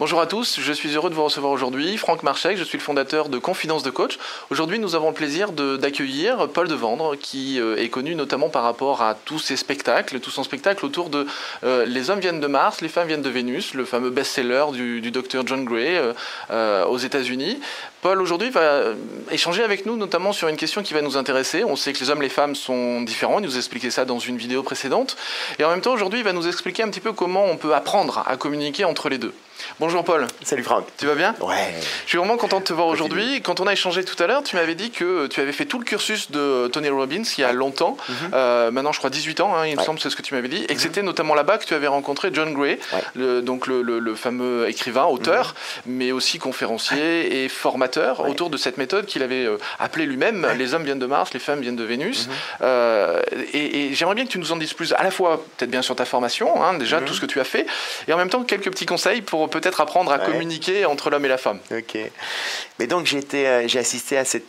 Bonjour 0.00 0.20
à 0.20 0.26
tous, 0.26 0.60
je 0.60 0.72
suis 0.72 0.94
heureux 0.94 1.10
de 1.10 1.16
vous 1.16 1.24
recevoir 1.24 1.52
aujourd'hui. 1.52 1.96
Franck 1.96 2.22
Marchek, 2.22 2.56
je 2.56 2.62
suis 2.62 2.78
le 2.78 2.84
fondateur 2.84 3.28
de 3.28 3.38
Confidence 3.38 3.82
de 3.82 3.90
Coach. 3.90 4.16
Aujourd'hui, 4.48 4.78
nous 4.78 4.94
avons 4.94 5.08
le 5.08 5.14
plaisir 5.14 5.50
d'accueillir 5.50 6.46
Paul 6.50 6.68
Devendre, 6.68 7.16
qui 7.16 7.58
euh, 7.58 7.74
est 7.74 7.88
connu 7.88 8.14
notamment 8.14 8.48
par 8.48 8.62
rapport 8.62 9.02
à 9.02 9.16
tous 9.16 9.40
ses 9.40 9.56
spectacles, 9.56 10.20
tout 10.20 10.30
son 10.30 10.44
spectacle 10.44 10.86
autour 10.86 11.10
de 11.10 11.26
euh, 11.64 11.84
Les 11.84 12.10
hommes 12.10 12.20
viennent 12.20 12.38
de 12.38 12.46
Mars, 12.46 12.80
les 12.80 12.88
femmes 12.88 13.08
viennent 13.08 13.22
de 13.22 13.28
Vénus, 13.28 13.74
le 13.74 13.84
fameux 13.84 14.10
best-seller 14.10 14.66
du, 14.70 15.10
docteur 15.10 15.44
John 15.44 15.64
Gray 15.64 16.00
euh, 16.52 16.84
aux 16.84 16.98
États-Unis. 16.98 17.58
Paul 18.00 18.22
aujourd'hui 18.22 18.50
va 18.50 18.92
échanger 19.32 19.64
avec 19.64 19.84
nous 19.84 19.96
notamment 19.96 20.32
sur 20.32 20.46
une 20.46 20.56
question 20.56 20.84
qui 20.84 20.94
va 20.94 21.02
nous 21.02 21.16
intéresser. 21.16 21.64
On 21.64 21.74
sait 21.74 21.92
que 21.92 21.98
les 21.98 22.10
hommes 22.10 22.22
et 22.22 22.26
les 22.26 22.28
femmes 22.28 22.54
sont 22.54 23.00
différents, 23.00 23.40
il 23.40 23.46
nous 23.46 23.56
a 23.56 23.58
expliqué 23.58 23.90
ça 23.90 24.04
dans 24.04 24.20
une 24.20 24.36
vidéo 24.36 24.62
précédente. 24.62 25.16
Et 25.58 25.64
en 25.64 25.70
même 25.70 25.80
temps, 25.80 25.92
aujourd'hui, 25.92 26.20
il 26.20 26.24
va 26.24 26.32
nous 26.32 26.46
expliquer 26.46 26.84
un 26.84 26.88
petit 26.88 27.00
peu 27.00 27.12
comment 27.12 27.46
on 27.46 27.56
peut 27.56 27.74
apprendre 27.74 28.22
à 28.28 28.36
communiquer 28.36 28.84
entre 28.84 29.08
les 29.08 29.18
deux. 29.18 29.34
Bonjour 29.80 30.04
Paul. 30.04 30.26
Salut 30.42 30.62
Franck. 30.62 30.86
Tu 30.98 31.06
vas 31.06 31.14
bien 31.14 31.34
Ouais. 31.40 31.74
Je 32.04 32.08
suis 32.10 32.18
vraiment 32.18 32.36
content 32.36 32.58
de 32.60 32.64
te 32.64 32.72
voir 32.72 32.86
aujourd'hui. 32.88 33.40
Quand 33.42 33.60
on 33.60 33.66
a 33.66 33.72
échangé 33.72 34.04
tout 34.04 34.20
à 34.22 34.26
l'heure, 34.26 34.42
tu 34.42 34.56
m'avais 34.56 34.74
dit 34.74 34.90
que 34.90 35.26
tu 35.26 35.40
avais 35.40 35.52
fait 35.52 35.66
tout 35.66 35.78
le 35.78 35.84
cursus 35.84 36.30
de 36.30 36.68
Tony 36.68 36.88
Robbins 36.88 37.22
il 37.36 37.40
y 37.40 37.44
a 37.44 37.52
longtemps. 37.52 37.96
Mhm. 38.08 38.14
Euh, 38.34 38.70
maintenant, 38.70 38.92
je 38.92 38.98
crois 38.98 39.10
18 39.10 39.40
ans, 39.40 39.54
hein, 39.56 39.66
il 39.66 39.76
me 39.76 39.82
semble, 39.82 40.00
c'est 40.00 40.10
ce 40.10 40.16
que 40.16 40.22
tu 40.22 40.34
m'avais 40.34 40.48
dit. 40.48 40.64
Et 40.68 40.74
que 40.74 40.80
c'était 40.80 41.02
notamment 41.02 41.34
là-bas 41.34 41.58
que 41.58 41.64
tu 41.64 41.74
avais 41.74 41.86
rencontré 41.86 42.30
John 42.32 42.54
Gray, 42.54 42.78
Ouais. 42.92 43.00
le, 43.14 43.42
donc 43.42 43.66
le, 43.66 43.82
le- 43.82 43.98
le 43.98 44.14
fameux 44.14 44.68
écrivain, 44.68 45.04
auteur, 45.04 45.54
mais 45.86 46.12
aussi 46.12 46.38
conférencier 46.38 47.44
et 47.44 47.48
formateur 47.48 48.20
Ouais. 48.20 48.30
autour 48.30 48.50
de 48.50 48.56
cette 48.56 48.78
méthode 48.78 49.06
qu'il 49.06 49.22
avait 49.22 49.44
euh, 49.44 49.58
appelée 49.78 50.06
lui-même 50.06 50.46
Les 50.56 50.74
hommes 50.74 50.84
viennent 50.84 50.98
de 50.98 51.06
Mars, 51.06 51.32
les 51.34 51.40
femmes 51.40 51.60
viennent 51.60 51.76
de 51.76 51.84
Vénus. 51.84 52.26
Mhm. 52.28 52.32
Euh, 52.62 53.20
et 53.52 53.68
et 53.88 53.94
j'aimerais 53.94 54.14
bien 54.14 54.24
que 54.24 54.30
tu 54.30 54.38
nous 54.38 54.52
en 54.52 54.56
dises 54.56 54.72
plus, 54.72 54.92
à 54.94 55.02
la 55.02 55.10
fois 55.10 55.42
peut-être 55.56 55.70
bien 55.70 55.82
sur 55.82 55.94
ta 55.96 56.04
formation, 56.04 56.62
hein, 56.62 56.74
déjà 56.74 57.00
Mhm. 57.00 57.06
tout 57.06 57.14
ce 57.14 57.20
que 57.20 57.26
tu 57.26 57.40
as 57.40 57.44
fait, 57.44 57.66
et 58.06 58.12
en 58.12 58.16
même 58.16 58.30
temps 58.30 58.42
quelques 58.44 58.70
petits 58.70 58.86
conseils 58.86 59.22
pour 59.22 59.47
peut-être 59.48 59.80
apprendre 59.80 60.12
à 60.12 60.18
Ouais. 60.18 60.24
communiquer 60.26 60.84
entre 60.86 61.10
l'homme 61.10 61.24
et 61.24 61.28
la 61.28 61.38
femme. 61.38 61.58
Ok. 61.70 61.98
Mais 62.78 62.86
donc 62.86 63.06
j'ai 63.06 63.20
euh, 63.34 63.66
j'ai 63.66 63.78
assisté 63.78 64.16
à 64.18 64.24
cette, 64.24 64.44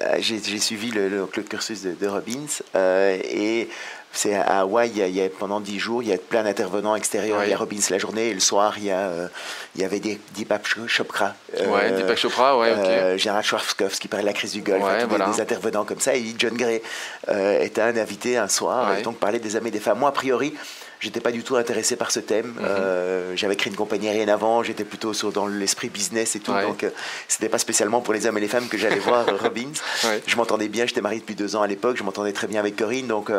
euh, 0.00 0.16
j'ai 0.18 0.38
suivi 0.58 0.90
le, 0.90 1.08
le- 1.08 1.28
le 1.34 1.42
cursus 1.42 1.82
de, 1.82 1.92
de 1.92 2.06
Robbins 2.06 2.46
euh, 2.74 3.16
et 3.24 3.68
c'est 4.10 4.34
à 4.34 4.60
Hawaï, 4.60 4.90
il 4.96 5.14
y 5.14 5.22
a, 5.22 5.28
pendant 5.28 5.60
dix 5.60 5.78
jours, 5.78 6.02
il 6.02 6.08
y 6.08 6.12
a 6.14 6.16
plein 6.16 6.42
d'intervenants 6.42 6.96
extérieurs. 6.96 7.44
Il 7.44 7.50
y 7.50 7.52
a 7.52 7.58
Robbins 7.58 7.76
la 7.90 7.98
journée 7.98 8.28
et 8.30 8.34
le 8.34 8.40
soir, 8.40 8.74
il 8.78 8.84
y, 8.86 8.90
a, 8.90 9.00
euh, 9.00 9.28
il 9.76 9.82
y 9.82 9.84
avait 9.84 10.00
des 10.00 10.18
Deepak 10.34 10.62
Chopra. 10.88 11.34
Ouais, 11.52 11.92
Deepak 11.92 12.16
Chopra, 12.18 12.58
ouais, 12.58 12.70
euh, 12.70 13.18
Gérard 13.18 13.44
Schwarzkopf 13.44 13.98
qui 13.98 14.08
parlait 14.08 14.22
de 14.24 14.28
la 14.28 14.32
crise 14.32 14.52
du 14.52 14.62
Golfe, 14.62 14.82
Ouais, 14.82 15.06
des- 15.06 15.40
intervenants 15.42 15.84
comme 15.84 16.00
ça. 16.00 16.16
Et 16.16 16.24
John 16.38 16.54
Gray 16.56 16.80
euh, 17.28 17.60
était 17.60 17.82
un 17.82 17.94
invité 17.98 18.38
un 18.38 18.48
soir, 18.48 18.90
Ouais. 18.92 19.00
et 19.00 19.02
donc 19.02 19.18
parlait 19.18 19.40
des 19.40 19.56
hommes 19.56 19.66
et 19.66 19.70
des 19.70 19.78
femmes. 19.78 19.98
Moi, 19.98 20.08
a 20.08 20.12
priori, 20.12 20.54
j'étais 21.00 21.20
pas 21.20 21.30
du 21.32 21.42
tout 21.44 21.56
intéressé 21.56 21.96
par 21.96 22.10
ce 22.10 22.20
thème. 22.20 22.46
Mhm. 22.48 22.64
Euh, 22.64 23.32
J'avais 23.36 23.56
créé 23.56 23.70
une 23.70 23.76
compagnie 23.76 24.08
aérienne 24.08 24.28
avant, 24.30 24.62
j'étais 24.62 24.84
plutôt 24.84 25.12
sur, 25.14 25.32
dans 25.32 25.46
l'esprit 25.46 25.88
business 25.88 26.34
et 26.36 26.40
tout, 26.40 26.52
Ouais. 26.52 26.62
donc 26.66 26.82
euh, 26.84 26.90
c'était 27.28 27.48
pas 27.48 27.58
spécialement 27.58 28.00
pour 28.00 28.14
les 28.14 28.26
hommes 28.26 28.36
et 28.38 28.40
les 28.40 28.48
femmes 28.48 28.68
que 28.68 28.76
j'allais 28.78 28.98
voir 28.98 29.28
euh, 29.28 29.36
Robbins. 29.40 29.72
Ouais. 30.04 30.22
Je 30.26 30.36
m'entendais 30.36 30.68
bien, 30.68 30.86
j'étais 30.86 31.00
marié 31.00 31.20
depuis 31.20 31.34
deux 31.34 31.54
ans 31.56 31.62
à 31.62 31.66
l'époque, 31.66 31.96
je 31.96 32.02
m'entendais 32.02 32.32
très 32.32 32.46
bien 32.46 32.60
avec 32.60 32.76
Corinne, 32.76 33.06
donc 33.06 33.30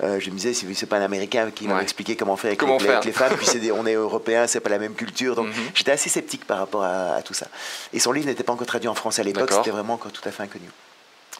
je 0.00 0.30
me 0.30 0.36
disais, 0.36 0.52
c'est 0.74 0.86
pas 0.86 0.96
un 0.96 1.02
Américain 1.02 1.50
qui 1.54 1.68
m'a 1.68 1.80
expliqué 1.82 2.16
comment 2.16 2.36
faire 2.36 2.48
avec, 2.48 2.60
Comment 2.60 2.78
les, 2.78 2.84
faire. 2.84 2.92
avec 2.94 3.04
les 3.04 3.12
femmes, 3.12 3.34
puis 3.36 3.58
des- 3.60 3.72
on 3.72 3.86
est 3.86 3.94
européens, 3.94 4.46
c'est 4.46 4.60
pas 4.60 4.70
la 4.70 4.78
même 4.78 4.94
culture, 4.94 5.34
donc 5.36 5.46
Mhm. 5.48 5.54
j'étais 5.74 5.92
assez 5.92 6.08
sceptique 6.10 6.44
par 6.44 6.58
rapport 6.58 6.82
à, 6.84 7.14
à 7.16 7.22
tout 7.22 7.34
ça. 7.34 7.46
Et 7.92 7.98
son 8.00 8.12
livre 8.12 8.26
n'était 8.26 8.42
pas 8.44 8.52
encore 8.52 8.66
traduit 8.66 8.88
en 8.88 8.94
français 8.94 9.22
à 9.22 9.24
l'époque, 9.24 9.50
c'était 9.52 9.70
vraiment 9.70 9.94
encore 9.94 10.12
tout 10.12 10.26
à 10.28 10.30
fait 10.32 10.42
inconnu. 10.42 10.66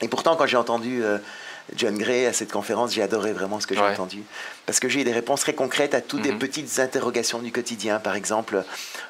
Et 0.03 0.09
pourtant, 0.09 0.37
quand 0.37 0.47
j'ai 0.47 0.59
entendu 0.59 1.03
euh, 1.03 1.17
John 1.75 1.99
Gray 1.99 2.27
à 2.27 2.33
cette 2.33 2.53
conférence, 2.53 2.93
j'ai 2.95 3.03
adoré 3.03 3.33
vraiment 3.33 3.59
ce 3.61 3.67
que 3.67 3.75
j'ai 3.75 3.81
Ouais. 3.81 3.89
entendu. 3.91 4.23
Parce 4.67 4.81
que 4.81 4.89
j'ai 4.89 5.01
eu 5.01 5.05
des 5.05 5.13
réponses 5.13 5.41
très 5.41 5.55
concrètes 5.55 5.95
à 5.95 6.01
toutes 6.01 6.23
des 6.23 6.33
Mhm. 6.33 6.39
petites 6.39 6.79
interrogations 6.79 7.39
du 7.41 7.51
quotidien. 7.53 7.99
Par 7.99 8.15
exemple, 8.17 8.63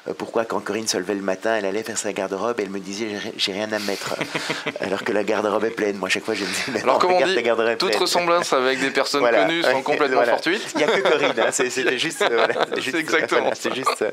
euh, 0.07 0.13
pourquoi 0.17 0.45
quand 0.45 0.59
Corinne 0.59 0.87
se 0.87 0.97
levait 0.97 1.15
le 1.15 1.21
matin, 1.21 1.55
elle 1.55 1.65
allait 1.65 1.83
faire 1.83 1.97
sa 1.97 2.13
garde-robe 2.13 2.59
et 2.59 2.63
elle 2.63 2.69
me 2.69 2.79
disait 2.79 3.07
j'ai- 3.37 3.51
rien 3.53 3.71
à 3.71 3.79
mettre. 3.79 4.15
alors 4.81 5.03
que 5.03 5.11
la 5.11 5.23
garde-robe 5.23 5.65
est 5.65 5.69
pleine. 5.71 5.97
Moi, 5.97 6.07
à 6.07 6.11
chaque 6.11 6.25
fois, 6.25 6.33
je 6.35 6.43
me 6.43 6.47
disais 6.47 6.83
Alors, 6.83 6.99
comme 6.99 7.11
on 7.11 7.17
dit, 7.25 7.35
toute 7.77 7.89
pleine. 7.89 7.99
ressemblance 8.01 8.53
avec 8.53 8.79
des 8.79 8.89
personnes 8.91 9.21
Voilà. 9.21 9.45
connues 9.45 9.63
sont 9.63 9.81
complètement 9.83 10.17
voilà. 10.17 10.33
fortuites. 10.33 10.61
Il 10.75 10.77
n'y 10.79 10.83
a 10.83 10.87
que 10.87 11.01
Corinne, 11.01 11.33
hein, 11.39 11.49
c'est- 11.51 11.69
c'était 11.69 11.97
juste. 11.99 12.21
euh, 12.21 12.29
voilà, 12.31 12.53
C'est 12.75 12.81
juste- 12.81 12.95
exactement. 12.97 13.51
C'est 13.59 13.73
juste. 13.75 14.01
euh, 14.03 14.11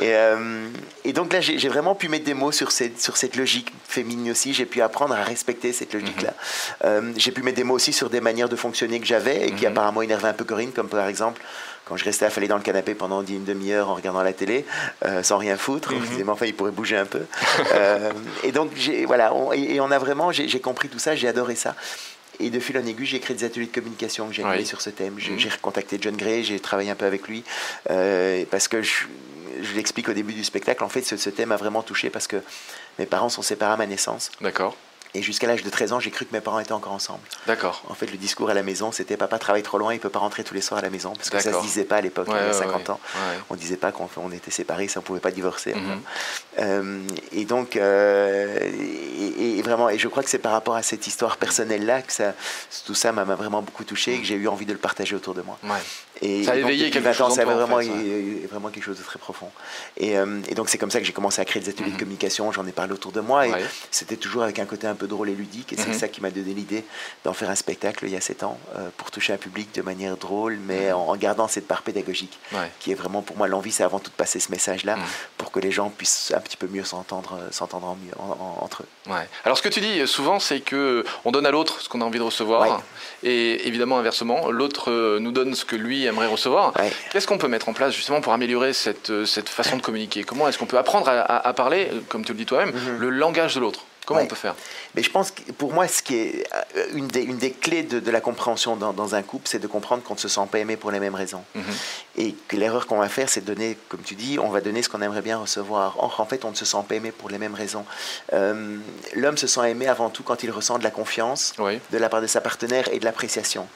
Et, 0.00 0.14
euh, 0.14 0.66
et 1.04 1.12
donc 1.12 1.32
là, 1.32 1.40
j'ai 1.40 1.68
vraiment 1.68 1.94
pu 1.94 2.08
mettre 2.08 2.24
des 2.24 2.34
mots 2.34 2.52
sur 2.52 2.70
cette, 2.72 3.00
sur 3.00 3.16
cette 3.16 3.36
logique 3.36 3.72
féminine 3.88 4.30
aussi. 4.30 4.54
J'ai 4.54 4.66
pu 4.66 4.80
apprendre 4.82 5.14
à 5.14 5.22
respecter 5.24 5.72
cette 5.72 5.92
logique-là. 5.94 6.30
Mhm. 6.30 6.76
Euh, 6.84 7.12
j'ai 7.16 7.32
pu 7.32 7.42
mettre 7.50 7.56
des 7.56 7.64
mots 7.64 7.74
aussi 7.74 7.92
sur 7.92 8.08
des 8.10 8.20
manières 8.20 8.48
de 8.48 8.56
fonctionner 8.56 9.00
que 9.00 9.06
j'avais 9.06 9.48
et 9.48 9.52
qui 9.52 9.64
Mhm. 9.66 9.72
apparemment 9.72 10.02
énervaient 10.02 10.28
un 10.28 10.32
peu 10.32 10.44
Corinne, 10.44 10.72
comme 10.72 10.88
par 10.88 11.06
exemple. 11.06 11.42
Quand 11.86 11.96
je 11.96 12.04
restais 12.04 12.24
affalé 12.26 12.46
dans 12.46 12.56
le 12.56 12.62
canapé 12.62 12.94
pendant 12.94 13.24
une 13.24 13.42
demi-heure 13.44 13.88
en 13.88 13.94
regardant 13.96 14.22
la 14.22 14.32
télé, 14.32 14.64
euh, 15.04 15.24
sans 15.24 15.38
rien 15.38 15.56
foutre, 15.56 15.90
je 15.92 16.06
disais, 16.06 16.22
mais 16.22 16.30
enfin, 16.30 16.46
il 16.46 16.54
pourrait 16.54 16.70
bouger 16.70 16.96
un 16.96 17.04
peu. 17.06 17.22
Euh, 17.74 18.12
et 18.44 18.52
donc, 18.52 18.70
voilà, 19.06 19.34
on, 19.34 19.52
et, 19.52 19.74
et 19.74 19.80
on 19.80 19.90
a 19.90 19.98
vraiment, 19.98 20.30
j'ai 20.32 20.60
compris 20.60 20.88
tout 20.88 20.98
ça, 21.00 21.16
j'ai 21.16 21.26
adoré 21.28 21.56
ça. 21.56 21.74
Et 22.38 22.48
de 22.50 22.60
fil 22.60 22.78
en 22.78 22.86
aiguille, 22.86 23.06
j'ai 23.06 23.18
créé 23.20 23.36
des 23.36 23.44
ateliers 23.44 23.66
de 23.66 23.72
communication 23.74 24.28
que 24.28 24.34
j'ai 24.34 24.42
animés 24.42 24.58
Oui. 24.58 24.66
sur 24.66 24.80
ce 24.80 24.90
thème. 24.90 25.14
J'ai 25.18 25.32
Mhm. 25.32 25.38
j'ai 25.40 25.48
recontacté 25.48 25.98
John 26.00 26.16
Gray, 26.16 26.44
j'ai 26.44 26.60
travaillé 26.60 26.90
un 26.90 26.94
peu 26.94 27.06
avec 27.06 27.26
lui, 27.28 27.42
euh, 27.90 28.44
parce 28.50 28.68
que 28.68 28.82
je, 28.82 28.92
je 29.60 29.74
l'explique 29.74 30.08
au 30.08 30.12
début 30.12 30.32
du 30.32 30.44
spectacle, 30.44 30.84
en 30.84 30.88
fait, 30.88 31.02
ce, 31.02 31.16
ce 31.16 31.28
thème 31.30 31.50
a 31.52 31.56
vraiment 31.56 31.82
touché 31.82 32.08
parce 32.08 32.26
que 32.28 32.36
mes 32.98 33.06
parents 33.06 33.28
sont 33.30 33.42
séparés 33.42 33.72
à 33.72 33.76
ma 33.76 33.86
naissance. 33.86 34.30
D'accord, 34.40 34.76
Et 35.14 35.22
jusqu'à 35.22 35.46
l'âge 35.48 35.62
de 35.64 35.70
13 35.70 35.92
ans, 35.92 36.00
j'ai 36.00 36.10
cru 36.10 36.24
que 36.24 36.32
mes 36.32 36.40
parents 36.40 36.60
étaient 36.60 36.72
encore 36.72 36.92
ensemble. 36.92 37.20
d'accord. 37.46 37.82
En 37.88 37.94
fait, 37.94 38.10
le 38.10 38.16
discours 38.16 38.48
à 38.50 38.54
la 38.54 38.62
maison, 38.62 38.92
c'était 38.92 39.16
papa 39.16 39.38
travaille 39.38 39.62
trop 39.64 39.76
loin, 39.78 39.92
il 39.92 39.98
peut 40.00 40.08
pas 40.08 40.20
rentrer 40.20 40.44
tous 40.44 40.54
les 40.54 40.60
soirs 40.60 40.78
à 40.78 40.82
la 40.82 40.90
maison, 40.90 41.12
parce 41.14 41.30
que 41.30 41.36
ça 41.38 41.42
se 41.42 41.48
D'accord. 41.48 41.62
disait 41.62 41.84
pas 41.84 41.96
à 41.96 42.00
l'époque, 42.00 42.28
Ouais, 42.28 42.34
il 42.38 42.42
y 42.42 42.44
a 42.44 42.52
ouais, 42.52 42.52
50 42.58 42.82
ouais. 42.82 42.90
ans. 42.90 43.00
Ouais. 43.16 43.38
On 43.50 43.56
disait 43.56 43.76
pas 43.76 43.90
qu'on 43.90 44.08
on 44.18 44.30
était 44.30 44.50
séparés, 44.52 44.86
ça 44.88 45.00
on 45.00 45.02
pouvait 45.02 45.18
pas 45.20 45.30
divorcer. 45.32 45.72
enfin. 45.74 45.94
Mhm. 45.94 46.00
Euh, 46.60 46.98
et 47.32 47.44
donc, 47.44 47.76
euh, 47.76 48.58
et, 49.38 49.58
et 49.58 49.62
vraiment, 49.62 49.88
et 49.88 49.98
je 49.98 50.08
crois 50.08 50.22
que 50.22 50.30
c'est 50.30 50.38
par 50.38 50.52
rapport 50.52 50.76
à 50.76 50.82
cette 50.82 51.06
histoire 51.06 51.36
personnelle-là 51.38 52.02
que 52.02 52.12
ça, 52.12 52.34
tout 52.86 52.94
ça 52.94 53.12
m'a 53.12 53.24
vraiment 53.24 53.62
beaucoup 53.62 53.84
touché 53.84 54.14
et 54.14 54.18
que 54.20 54.24
j'ai 54.26 54.34
eu 54.34 54.48
envie 54.48 54.66
de 54.66 54.72
le 54.72 54.78
partager 54.78 55.16
autour 55.16 55.34
de 55.34 55.42
moi. 55.42 55.58
Et 56.22 56.44
Ça 56.44 56.52
a 56.52 56.56
éveillé 56.56 56.90
quelque 56.90 57.04
20 57.04 57.10
ans, 57.10 57.14
chose 57.28 57.34
ça 57.36 57.42
avait 57.42 57.52
en 57.52 57.56
vraiment, 57.66 57.78
fait, 57.78 58.46
vraiment 58.50 58.68
quelque 58.68 58.84
chose 58.84 58.98
de 58.98 59.02
très 59.02 59.18
profond. 59.18 59.48
Et, 59.96 60.18
euh, 60.18 60.40
et 60.48 60.54
donc, 60.54 60.68
c'est 60.68 60.76
comme 60.76 60.90
ça 60.90 61.00
que 61.00 61.06
j'ai 61.06 61.14
commencé 61.14 61.40
à 61.40 61.44
créer 61.46 61.62
des 61.62 61.70
ateliers 61.70 61.86
Mhm. 61.88 61.94
de 61.94 61.98
communication. 61.98 62.52
J'en 62.52 62.66
ai 62.66 62.72
parlé 62.72 62.92
autour 62.92 63.12
de 63.12 63.20
moi. 63.20 63.46
Et 63.48 63.52
c'était 63.90 64.16
toujours 64.16 64.42
avec 64.42 64.58
un 64.58 64.66
côté 64.66 64.86
un 64.86 64.94
peu 65.00 65.06
drôle 65.06 65.30
et 65.30 65.34
ludique. 65.34 65.72
Et 65.72 65.76
c'est 65.76 65.88
Mhm. 65.88 65.94
ça 65.98 66.08
qui 66.08 66.20
m'a 66.20 66.30
donné 66.30 66.52
l'idée 66.54 66.84
d'en 67.24 67.32
faire 67.32 67.48
un 67.50 67.54
spectacle 67.54 68.04
il 68.06 68.10
y 68.12 68.16
a 68.16 68.20
7 68.20 68.42
ans 68.42 68.58
euh, 68.76 68.88
pour 68.98 69.10
toucher 69.10 69.32
un 69.32 69.36
public 69.38 69.74
de 69.74 69.82
manière 69.82 70.16
drôle, 70.16 70.58
mais 70.66 70.92
en, 70.92 71.00
en 71.08 71.16
gardant 71.16 71.48
cette 71.48 71.66
part 71.66 71.82
pédagogique 71.82 72.38
Mhm. 72.52 72.58
Ouais. 72.58 72.70
qui 72.80 72.92
est 72.92 72.94
vraiment 72.94 73.22
pour 73.22 73.36
moi 73.38 73.48
l'envie, 73.48 73.72
c'est 73.72 73.82
avant 73.84 73.98
tout 73.98 74.10
de 74.10 74.16
passer 74.16 74.38
ce 74.40 74.50
message-là 74.52 74.96
Mhm. 74.96 75.02
pour 75.38 75.50
que 75.50 75.58
les 75.60 75.70
gens 75.70 75.88
puissent 75.90 76.32
un 76.36 76.40
petit 76.40 76.56
peu 76.58 76.66
mieux 76.68 76.84
s'entendre, 76.84 77.38
euh, 77.40 77.48
s'entendre 77.50 77.86
en 77.86 77.96
entre 78.60 78.82
eux. 78.82 79.10
Ouais. 79.12 79.26
Alors 79.44 79.56
ce 79.56 79.62
que 79.62 79.68
tu 79.70 79.80
dis 79.80 80.00
euh, 80.00 80.06
souvent, 80.06 80.38
c'est 80.38 80.60
que 80.60 81.04
on 81.24 81.30
donne 81.32 81.46
à 81.46 81.50
l'autre 81.50 81.80
ce 81.80 81.88
qu'on 81.88 82.00
a 82.02 82.04
envie 82.04 82.18
de 82.18 82.24
recevoir, 82.24 82.62
Ouais. 82.62 83.28
et 83.30 83.66
évidemment 83.66 83.98
inversement, 83.98 84.50
l'autre 84.50 85.18
nous 85.18 85.32
donne 85.32 85.54
ce 85.54 85.64
que 85.64 85.76
lui 85.76 86.04
aimerait 86.04 86.26
recevoir. 86.26 86.72
Qu'est-ce 87.10 87.26
qu'on 87.26 87.38
peut 87.38 87.48
mettre 87.48 87.68
en 87.68 87.72
place 87.72 87.94
justement 87.94 88.20
pour 88.20 88.32
améliorer 88.32 88.72
cette, 88.74 89.24
cette 89.24 89.48
façon 89.48 89.76
de 89.76 89.82
communiquer? 89.82 90.24
Comment 90.24 90.46
est-ce 90.48 90.58
qu'on 90.58 90.66
peut 90.66 90.78
apprendre 90.78 91.08
à, 91.08 91.12
à- 91.20 91.48
à 91.48 91.52
parler, 91.54 91.90
comme 92.08 92.24
tu 92.24 92.32
le 92.32 92.38
dis 92.38 92.46
toi-même, 92.46 92.70
Mhm. 92.74 92.98
le 92.98 93.10
langage 93.10 93.54
de 93.54 93.60
l'autre? 93.60 93.80
Comment 94.10 94.20
Ouais. 94.20 94.26
on 94.26 94.28
peut 94.28 94.34
faire? 94.36 94.56
Mais 94.96 95.04
je 95.04 95.10
pense 95.10 95.30
que 95.30 95.40
pour 95.52 95.72
moi, 95.72 95.86
ce 95.86 96.02
qui 96.02 96.16
est 96.16 96.44
euh, 96.76 96.86
une 96.94 97.06
des, 97.06 97.22
une 97.22 97.38
des 97.38 97.52
clés 97.52 97.84
de, 97.84 98.00
de 98.00 98.10
la 98.10 98.20
compréhension 98.20 98.74
dans, 98.74 98.92
dans 98.92 99.14
un 99.14 99.22
couple, 99.22 99.46
c'est 99.48 99.60
de 99.60 99.68
comprendre 99.68 100.02
qu'on 100.02 100.14
ne 100.14 100.18
se 100.18 100.26
sent 100.26 100.40
pas 100.50 100.58
aimé 100.58 100.76
pour 100.76 100.90
les 100.90 100.98
mêmes 100.98 101.14
raisons. 101.14 101.44
Mhm. 101.54 101.62
Et 102.16 102.34
que 102.48 102.56
l'erreur 102.56 102.88
qu'on 102.88 102.98
va 102.98 103.08
faire, 103.08 103.28
c'est 103.28 103.40
de 103.42 103.46
donner, 103.54 103.78
comme 103.88 104.02
tu 104.02 104.16
dis, 104.16 104.38
on 104.40 104.48
va 104.48 104.60
donner 104.60 104.82
ce 104.82 104.88
qu'on 104.88 105.00
aimerait 105.00 105.22
bien 105.22 105.38
recevoir. 105.38 105.94
Or, 106.00 106.18
en 106.18 106.26
fait, 106.26 106.44
on 106.44 106.50
ne 106.50 106.56
se 106.56 106.64
sent 106.64 106.84
pas 106.88 106.96
aimé 106.96 107.12
pour 107.12 107.30
les 107.30 107.38
mêmes 107.38 107.54
raisons. 107.54 107.84
Euh, 108.32 108.76
L'homme 109.14 109.36
se 109.38 109.46
sent 109.46 109.70
aimé 109.70 109.86
avant 109.86 110.10
tout 110.10 110.24
quand 110.24 110.42
il 110.42 110.50
ressent 110.50 110.78
de 110.78 110.82
la 110.84 110.90
confiance 110.90 111.54
Oui. 111.58 111.78
de 111.92 111.98
la 111.98 112.08
part 112.08 112.20
de 112.20 112.26
sa 112.26 112.40
partenaire 112.40 112.88
et 112.92 112.98
de 112.98 113.04
l'appréciation. 113.04 113.68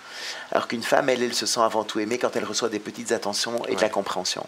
Alors 0.51 0.67
qu'une 0.67 0.83
femme, 0.83 1.09
elle, 1.11 1.23
elle 1.23 1.35
se 1.35 1.47
sent 1.47 1.61
avant 1.61 1.85
tout 1.85 2.01
aimée 2.01 2.19
quand 2.19 2.35
elle 2.35 2.45
reçoit 2.45 2.69
des 2.71 2.81
petites 2.81 3.13
attentions 3.13 3.65
et 3.67 3.77
de 3.77 3.81
la 3.81 3.89
compréhension. 3.89 4.45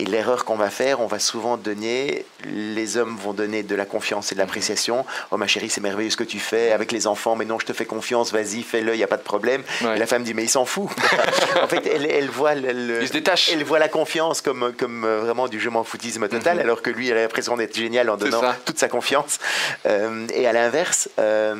Et 0.00 0.06
l'erreur 0.06 0.44
qu'on 0.44 0.56
va 0.56 0.70
faire, 0.70 1.00
on 1.00 1.06
va 1.06 1.20
souvent 1.20 1.56
donner, 1.56 2.26
les 2.44 2.96
hommes 2.96 3.16
vont 3.16 3.32
donner 3.32 3.62
de 3.62 3.76
la 3.76 3.84
confiance 3.84 4.32
et 4.32 4.34
de 4.34 4.40
l'appréciation. 4.40 5.06
Oh 5.30 5.36
ma 5.36 5.46
chérie, 5.46 5.70
c'est 5.70 5.80
merveilleux 5.80 6.10
ce 6.10 6.16
que 6.16 6.24
tu 6.24 6.40
fais 6.40 6.72
avec 6.72 6.90
les 6.90 7.06
enfants, 7.06 7.36
mais 7.36 7.44
non, 7.44 7.60
je 7.60 7.66
te 7.66 7.72
fais 7.72 7.84
confiance, 7.84 8.32
vas-y, 8.32 8.62
fais-le, 8.64 8.94
il 8.94 8.96
n'y 8.96 9.04
a 9.04 9.06
pas 9.06 9.16
de 9.18 9.22
problème. 9.22 9.62
Ouais. 9.82 9.94
Et 9.94 9.98
la 10.00 10.06
femme 10.08 10.24
dit, 10.24 10.34
mais 10.34 10.42
il 10.42 10.48
s'en 10.50 10.64
fout. 10.64 10.88
en 11.62 11.68
fait, 11.68 11.86
elle, 11.86 12.06
elle 12.10 12.28
voit 12.28 12.56
le- 12.56 12.72
le- 12.72 13.02
Il 13.02 13.06
se 13.06 13.12
détache. 13.12 13.50
elle 13.52 13.62
voit 13.62 13.78
la 13.78 13.88
confiance 13.88 14.40
comme, 14.40 14.72
comme 14.76 15.04
euh, 15.04 15.20
vraiment 15.20 15.46
du 15.46 15.60
je 15.60 15.68
m'en 15.68 15.84
foutisme 15.84 16.26
total, 16.28 16.56
Mhm. 16.56 16.62
alors 16.64 16.82
que 16.82 16.90
lui, 16.90 17.08
elle 17.10 17.18
a 17.18 17.22
l'impression 17.22 17.56
d'être 17.56 17.76
génial 17.76 18.10
en 18.10 18.16
donnant 18.16 18.42
toute 18.64 18.80
sa 18.80 18.88
confiance. 18.88 19.38
Euh, 19.86 20.26
et 20.34 20.48
à 20.48 20.52
l'inverse, 20.52 21.08
euh, 21.20 21.54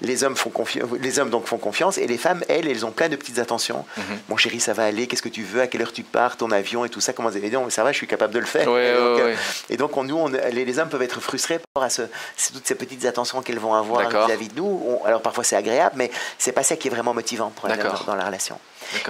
les 0.00 0.24
hommes 0.24 0.36
font 0.36 0.48
confiance, 0.50 0.88
les 1.00 1.18
hommes 1.18 1.28
donc 1.30 1.46
font 1.46 1.58
confiance, 1.58 1.98
et 1.98 2.06
les 2.06 2.18
femmes, 2.18 2.42
elles, 2.48 2.66
elles 2.66 2.86
ont 2.86 2.92
plein 2.92 3.10
de 3.10 3.16
petites 3.16 3.38
attentions. 3.38 3.84
Mhm. 3.98 4.04
Mon 4.30 4.36
chéri, 4.38 4.58
ça 4.58 4.72
va 4.72 4.84
aller. 4.84 5.06
Qu'est-ce 5.06 5.22
que 5.22 5.28
tu 5.28 5.42
veux 5.42 5.60
À 5.60 5.66
quelle 5.66 5.82
heure 5.82 5.92
tu 5.92 6.02
pars 6.02 6.38
Ton 6.38 6.50
avion 6.50 6.86
et 6.86 6.88
tout 6.88 7.02
ça. 7.02 7.12
Comment 7.12 7.30
disait, 7.34 7.46
mais 7.46 7.50
non, 7.50 7.68
ça 7.70 7.84
va, 7.84 7.92
je 7.92 7.96
suis 7.96 8.06
capable 8.06 8.32
de 8.34 8.38
le 8.38 8.46
faire. 8.46 8.68
Ouais, 8.70 8.88
et, 8.88 8.94
donc, 8.94 9.16
ouais, 9.16 9.22
euh, 9.22 9.24
ouais. 9.26 9.36
et 9.70 9.76
donc, 9.76 9.96
on, 9.96 10.04
nous, 10.04 10.16
on- 10.16 10.28
les, 10.28 10.64
les 10.64 10.78
hommes 10.78 10.88
peuvent 10.88 11.02
être 11.02 11.20
frustrés 11.20 11.58
par 11.58 11.82
rapport 11.82 11.82
à 11.84 11.90
ce, 11.90 12.02
toutes 12.52 12.66
ces 12.66 12.74
petites 12.74 13.04
attentions 13.04 13.42
qu'elles 13.42 13.58
vont 13.58 13.74
avoir 13.74 14.02
vis-à-vis 14.26 14.48
de 14.48 14.56
nous. 14.56 14.82
On- 15.02 15.04
alors, 15.04 15.22
parfois, 15.22 15.44
c'est 15.44 15.56
agréable, 15.56 15.94
mais 15.96 16.10
c'est 16.38 16.52
pas 16.52 16.62
ça 16.62 16.76
qui 16.76 16.88
est 16.88 16.90
vraiment 16.90 17.14
motivant 17.14 17.50
pour 17.50 17.68
la- 17.68 17.76
dans, 17.76 18.04
dans 18.04 18.14
la 18.14 18.24
relation. 18.26 18.58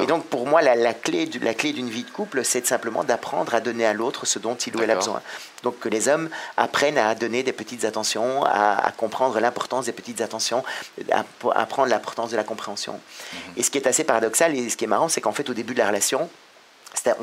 Et 0.01 0.07
donc, 0.07 0.25
pour 0.27 0.47
moi, 0.47 0.63
la, 0.63 0.77
la 0.77 0.95
clé, 0.95 1.27
du- 1.27 1.41
la 1.41 1.53
clé 1.53 1.73
d'une 1.73 1.91
vie 1.91 2.05
de 2.05 2.11
couple, 2.11 2.45
c'est 2.45 2.65
simplement 2.67 3.03
d'apprendre 3.05 3.55
à 3.55 3.61
donner 3.61 3.85
à 3.85 3.93
l'autre 3.93 4.25
ce 4.25 4.39
dont 4.39 4.55
il 4.55 4.77
ou 4.77 4.83
elle 4.83 4.91
a 4.91 4.95
besoin. 4.97 5.21
Donc, 5.65 5.81
que 5.81 5.89
les 5.89 6.09
hommes 6.09 6.29
apprennent 6.57 6.99
à 6.99 7.15
donner 7.15 7.43
des 7.43 7.53
petites 7.53 7.85
attentions, 7.85 8.45
à, 8.45 8.87
à 8.87 8.93
comprendre 8.93 9.41
l'importance 9.41 9.87
des 9.87 9.93
petites 9.93 10.21
attentions, 10.21 10.63
à 11.11 11.23
p- 11.25 11.49
apprendre 11.55 11.89
l'importance 11.89 12.31
de 12.31 12.37
la 12.37 12.45
compréhension. 12.45 12.93
Mhm. 13.33 13.39
Et 13.57 13.63
ce 13.65 13.71
qui 13.71 13.79
est 13.79 13.87
assez 13.89 14.05
paradoxal 14.05 14.55
et 14.57 14.69
ce 14.71 14.77
qui 14.77 14.85
est 14.85 14.89
marrant, 14.89 15.09
c'est 15.09 15.21
qu'en 15.21 15.33
fait, 15.33 15.49
au 15.51 15.55
début 15.55 15.75
de 15.75 15.79
la 15.81 15.89
relation, 15.89 16.29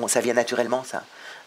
on- 0.01 0.07
ça 0.07 0.21
vient 0.21 0.33
naturellement, 0.33 0.83
ça. 0.83 1.03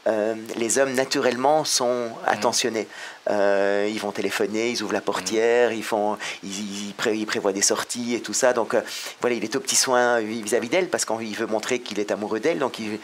Euh, 0.06 0.34
les 0.56 0.78
hommes 0.78 0.92
naturellement 0.92 1.64
sont 1.64 2.10
attentionnés. 2.26 2.86
Euh, 3.30 3.88
ils 3.90 3.98
vont 3.98 4.12
téléphoner, 4.12 4.68
ils 4.68 4.82
ouvrent 4.82 4.92
la 4.92 5.00
portière, 5.00 5.72
ils 5.72 5.82
font, 5.82 6.18
ils, 6.42 6.88
ils 6.88 6.92
pré- 6.94 7.16
ils 7.16 7.24
prévoient 7.24 7.54
des 7.54 7.62
sorties 7.62 8.14
et 8.14 8.20
tout 8.20 8.34
ça. 8.34 8.52
Donc 8.52 8.74
euh, 8.74 8.82
voilà, 9.22 9.34
il 9.36 9.42
est 9.44 9.56
au 9.56 9.60
petit 9.60 9.76
soin 9.76 10.20
vis-à-vis 10.20 10.68
d'elle 10.68 10.88
parce 10.88 11.06
qu'il 11.06 11.34
veut 11.34 11.46
montrer 11.46 11.78
qu'il 11.78 11.98
est 12.00 12.10
amoureux 12.10 12.38
d'elle. 12.40 12.58
Donc 12.58 12.78
il- 12.78 12.98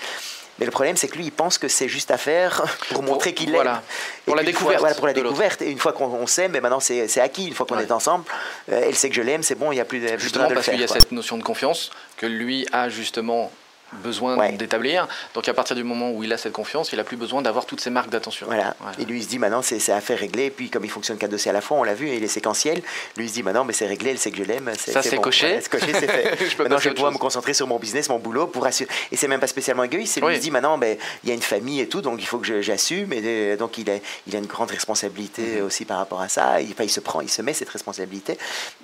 mais 0.58 0.66
le 0.66 0.72
problème, 0.72 0.94
c'est 0.98 1.08
que 1.08 1.16
lui, 1.16 1.24
il 1.24 1.32
pense 1.32 1.56
que 1.56 1.68
c'est 1.68 1.88
juste 1.88 2.10
à 2.10 2.18
faire 2.18 2.62
pour 2.90 3.02
montrer 3.02 3.32
qu'il 3.32 3.48
voilà. 3.50 3.72
l'aime. 3.72 3.80
Pour 4.26 4.36
la 4.36 4.42
fois- 4.42 4.52
découverte 4.52 4.80
voilà, 4.80 4.94
pour 4.94 5.06
la 5.06 5.14
découverte. 5.14 5.62
Et 5.62 5.70
une 5.70 5.78
fois 5.78 5.94
qu'on 5.94 6.04
on 6.04 6.26
s'aime, 6.26 6.52
mais 6.52 6.60
maintenant 6.60 6.80
c'est 6.80 7.18
acquis. 7.18 7.46
Une 7.46 7.54
fois 7.54 7.64
qu'on 7.64 7.76
Ouais. 7.78 7.84
est 7.84 7.92
ensemble, 7.92 8.24
elle 8.68 8.94
sait 8.94 9.08
que 9.08 9.14
je 9.14 9.22
l'aime, 9.22 9.42
c'est 9.42 9.54
bon, 9.54 9.72
il 9.72 9.76
n'y 9.76 9.80
a 9.80 9.86
plus, 9.86 10.00
de- 10.00 10.06
plus 10.08 10.20
Justement 10.20 10.48
de 10.48 10.54
parce 10.54 10.68
qu'il 10.68 10.78
y 10.78 10.84
a 10.84 10.86
cette 10.88 11.12
notion 11.12 11.38
de 11.38 11.42
confiance 11.42 11.90
que 12.18 12.26
lui 12.26 12.66
a 12.72 12.90
justement 12.90 13.50
besoin 13.92 14.36
Ouais. 14.36 14.52
d'établir. 14.52 15.08
Donc 15.34 15.48
à 15.48 15.54
partir 15.54 15.76
du 15.76 15.84
moment 15.84 16.10
où 16.12 16.22
il 16.24 16.32
a 16.32 16.38
cette 16.38 16.52
confiance, 16.52 16.92
il 16.92 16.96
n'a 16.96 17.04
plus 17.04 17.16
besoin 17.16 17.42
d'avoir 17.42 17.66
toutes 17.66 17.80
ces 17.80 17.90
marques 17.90 18.10
d'attention. 18.10 18.46
Voilà. 18.46 18.74
Voilà. 18.80 18.96
Et 18.98 19.04
lui, 19.04 19.18
il 19.18 19.22
se 19.24 19.28
dit 19.28 19.38
maintenant, 19.38 19.62
c'est 19.62 19.90
affaire 19.92 20.18
réglée. 20.18 20.46
Et 20.46 20.50
puis, 20.50 20.70
comme 20.70 20.84
il 20.84 20.90
fonctionne 20.90 21.18
qu'à 21.18 21.28
dossier 21.28 21.50
à 21.50 21.54
la 21.54 21.60
fois, 21.60 21.76
on 21.78 21.82
l'a 21.82 21.94
vu, 21.94 22.08
il 22.08 22.22
est 22.22 22.28
séquentiel. 22.28 22.82
Lui, 23.16 23.24
il 23.26 23.28
se 23.28 23.34
dit 23.34 23.42
maintenant, 23.42 23.64
mais 23.64 23.72
c'est 23.72 23.86
réglé, 23.86 24.10
elle 24.10 24.18
sait 24.18 24.30
que 24.30 24.38
je 24.38 24.44
l'aime. 24.44 24.70
Ça, 24.78 25.02
c'est 25.02 25.16
bon. 25.16 25.22
coché. 25.22 25.58
C'est 25.60 25.68
coché, 25.70 25.92
fait. 25.92 26.36
Je 26.50 26.56
peux 26.56 26.62
maintenant, 26.64 26.78
je 26.78 26.86
à 26.88 26.90
vais 26.90 26.94
pouvoir 26.94 27.12
chose. 27.12 27.18
me 27.18 27.22
concentrer 27.22 27.54
sur 27.54 27.66
mon 27.66 27.78
business, 27.78 28.08
mon 28.08 28.18
boulot, 28.18 28.46
pour 28.46 28.64
assurer. 28.66 28.88
Et 29.12 29.16
c'est 29.16 29.28
même 29.28 29.40
pas 29.40 29.46
spécialement 29.46 29.84
égoïste. 29.84 30.14
C'est 30.14 30.20
lui, 30.20 30.26
Oui. 30.28 30.34
il 30.34 30.36
se 30.38 30.42
dit 30.42 30.50
maintenant, 30.50 30.78
ben, 30.78 30.96
il 31.24 31.28
y 31.28 31.32
a 31.32 31.34
une 31.34 31.42
famille 31.42 31.80
et 31.80 31.88
tout, 31.88 32.00
donc 32.00 32.20
il 32.20 32.26
faut 32.26 32.38
que 32.38 32.60
j'assume. 32.62 33.12
Et 33.12 33.20
euh, 33.24 33.56
donc, 33.56 33.78
il 33.78 33.90
a, 33.90 33.94
il 34.26 34.34
a 34.36 34.38
une 34.38 34.46
grande 34.46 34.70
responsabilité 34.70 35.42
Mhm. 35.60 35.66
aussi 35.66 35.84
par 35.84 35.98
rapport 35.98 36.20
à 36.20 36.28
ça. 36.28 36.60
Il, 36.60 36.70
enfin, 36.72 36.84
il 36.84 36.90
se 36.90 37.00
prend, 37.00 37.20
il 37.20 37.28
se 37.30 37.42
met 37.42 37.52
cette 37.54 37.68
responsabilité. 37.70 38.38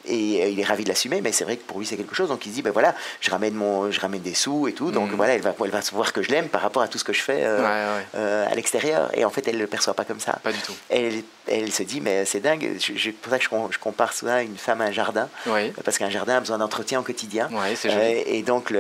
Et 0.07 0.43
euh, 0.43 0.49
il 0.49 0.61
est 0.61 0.65
ravi 0.65 0.85
de 0.85 0.89
l'assumer, 0.89 1.21
mais 1.21 1.33
c'est 1.33 1.45
vrai 1.45 1.57
que 1.57 1.65
pour 1.65 1.79
lui, 1.79 1.87
c'est 1.87 1.97
quelque 1.97 2.15
chose. 2.15 2.29
Donc, 2.29 2.45
il 2.47 2.51
se 2.51 2.55
dit, 2.57 2.63
ben 2.63 2.71
voilà, 2.73 2.95
je 3.21 3.31
ramène, 3.31 3.55
mon, 3.55 3.91
je 3.91 4.01
ramène 4.01 4.23
des 4.23 4.35
sous 4.35 4.69
et 4.69 4.73
tout. 4.73 4.91
Donc, 4.97 5.11
Mhm. 5.11 5.17
voilà, 5.17 5.35
elle 5.35 5.43
va, 5.43 5.55
elle 5.63 5.71
va 5.71 5.83
savoir 5.83 6.13
que 6.15 6.23
je 6.23 6.31
l'aime 6.31 6.49
par 6.49 6.63
rapport 6.63 6.81
à 6.81 6.89
tout 6.89 6.97
ce 6.97 7.05
que 7.05 7.13
je 7.13 7.21
fais 7.21 7.41
euh, 7.45 7.59
Ouais, 7.59 7.99
ouais. 7.99 8.07
euh, 8.15 8.51
à 8.51 8.55
l'extérieur. 8.55 9.11
Et 9.13 9.27
en 9.27 9.31
fait, 9.31 9.47
elle 9.47 9.57
ne 9.57 9.61
le 9.61 9.67
perçoit 9.67 9.93
pas 9.93 10.05
comme 10.07 10.21
ça. 10.21 10.39
Pas 10.43 10.53
du 10.53 10.61
tout. 10.61 10.73
Elle, 10.89 11.23
elle 11.49 11.71
se 11.71 11.83
dit, 11.83 12.01
mais 12.01 12.25
c'est 12.25 12.41
dingue, 12.41 12.67
je- 12.81 13.11
pour 13.11 13.31
ça 13.31 13.37
que 13.39 13.45
je, 13.45 13.49
com- 13.51 13.69
je 13.71 13.79
compare 13.79 14.15
souvent 14.15 14.39
une 14.39 14.57
femme 14.57 14.81
à 14.81 14.85
un 14.85 14.93
jardin, 14.93 15.29
Oui. 15.47 15.71
parce 15.85 15.99
qu'un 15.99 16.09
jardin 16.09 16.37
a 16.39 16.41
besoin 16.41 16.57
d'entretien 16.57 16.99
au 17.01 17.03
quotidien. 17.03 17.51
C'est. 17.77 17.91
Euh, 17.93 18.23
et 18.25 18.43
donc, 18.43 18.73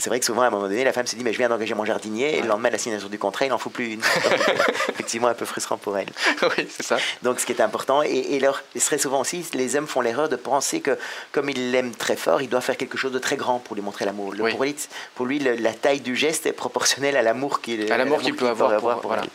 c'est 0.00 0.10
vrai 0.10 0.18
que 0.18 0.26
souvent, 0.26 0.42
à 0.42 0.46
un 0.48 0.50
moment 0.50 0.64
donné, 0.68 0.82
la 0.82 0.92
femme 0.92 1.06
se 1.06 1.14
dit, 1.14 1.22
mais 1.22 1.32
je 1.32 1.38
viens 1.38 1.48
d'engager 1.48 1.74
mon 1.74 1.84
jardinier, 1.84 2.36
et 2.36 2.42
le 2.42 2.48
lendemain, 2.48 2.68
de 2.68 2.72
la 2.74 2.78
signature 2.78 3.08
du 3.08 3.18
contrat, 3.20 3.46
il 3.46 3.50
n'en 3.50 3.58
faut 3.58 3.70
plus 3.70 3.92
une. 3.92 4.00
Effectivement, 4.88 5.28
un 5.28 5.34
peu 5.34 5.44
frustrant 5.44 5.76
pour 5.76 5.96
elle. 5.98 6.08
oui, 6.58 6.66
c'est 6.68 6.82
ça. 6.84 6.96
Donc, 7.22 7.38
ce 7.40 7.46
qui 7.46 7.52
est 7.52 7.60
important, 7.60 8.02
et, 8.02 8.08
et 8.10 8.40
leur, 8.40 8.62
très 8.80 8.98
souvent 8.98 9.20
aussi, 9.20 9.44
les 9.54 9.76
hommes 9.76 9.86
font 9.86 10.00
l'erreur 10.00 10.28
de 10.28 10.36
penser 10.36 10.80
que, 10.80 10.98
comme 11.32 11.48
ils 11.48 11.70
l'aiment 11.70 11.94
très 11.94 12.16
fort, 12.16 12.42
ils 12.42 12.48
doivent 12.48 12.64
faire 12.64 12.76
quelque 12.76 12.98
chose 12.98 13.12
de 13.12 13.18
très 13.18 13.36
grand 13.36 13.58
pour 13.60 13.76
lui 13.76 13.82
montrer 13.82 14.04
l'amour. 14.04 14.34
Oui. 14.38 14.74
Pour 15.14 15.26
lui, 15.26 15.38
le- 15.44 15.54
la 15.54 15.72
taille 15.72 16.00
du 16.00 16.16
geste 16.16 16.46
est 16.46 16.52
proportionnelle 16.52 17.16
à 17.16 17.22
l'amour 17.22 17.60
qu'il 17.60 17.90
À 17.92 17.96
l'amour 17.96 18.20
qu'il 18.20 18.34
peut 18.34 18.48
avoir 18.48 18.76
pour- 18.80 18.90
pour 18.92 19.02
voilà. 19.08 19.22
elle. 19.22 19.30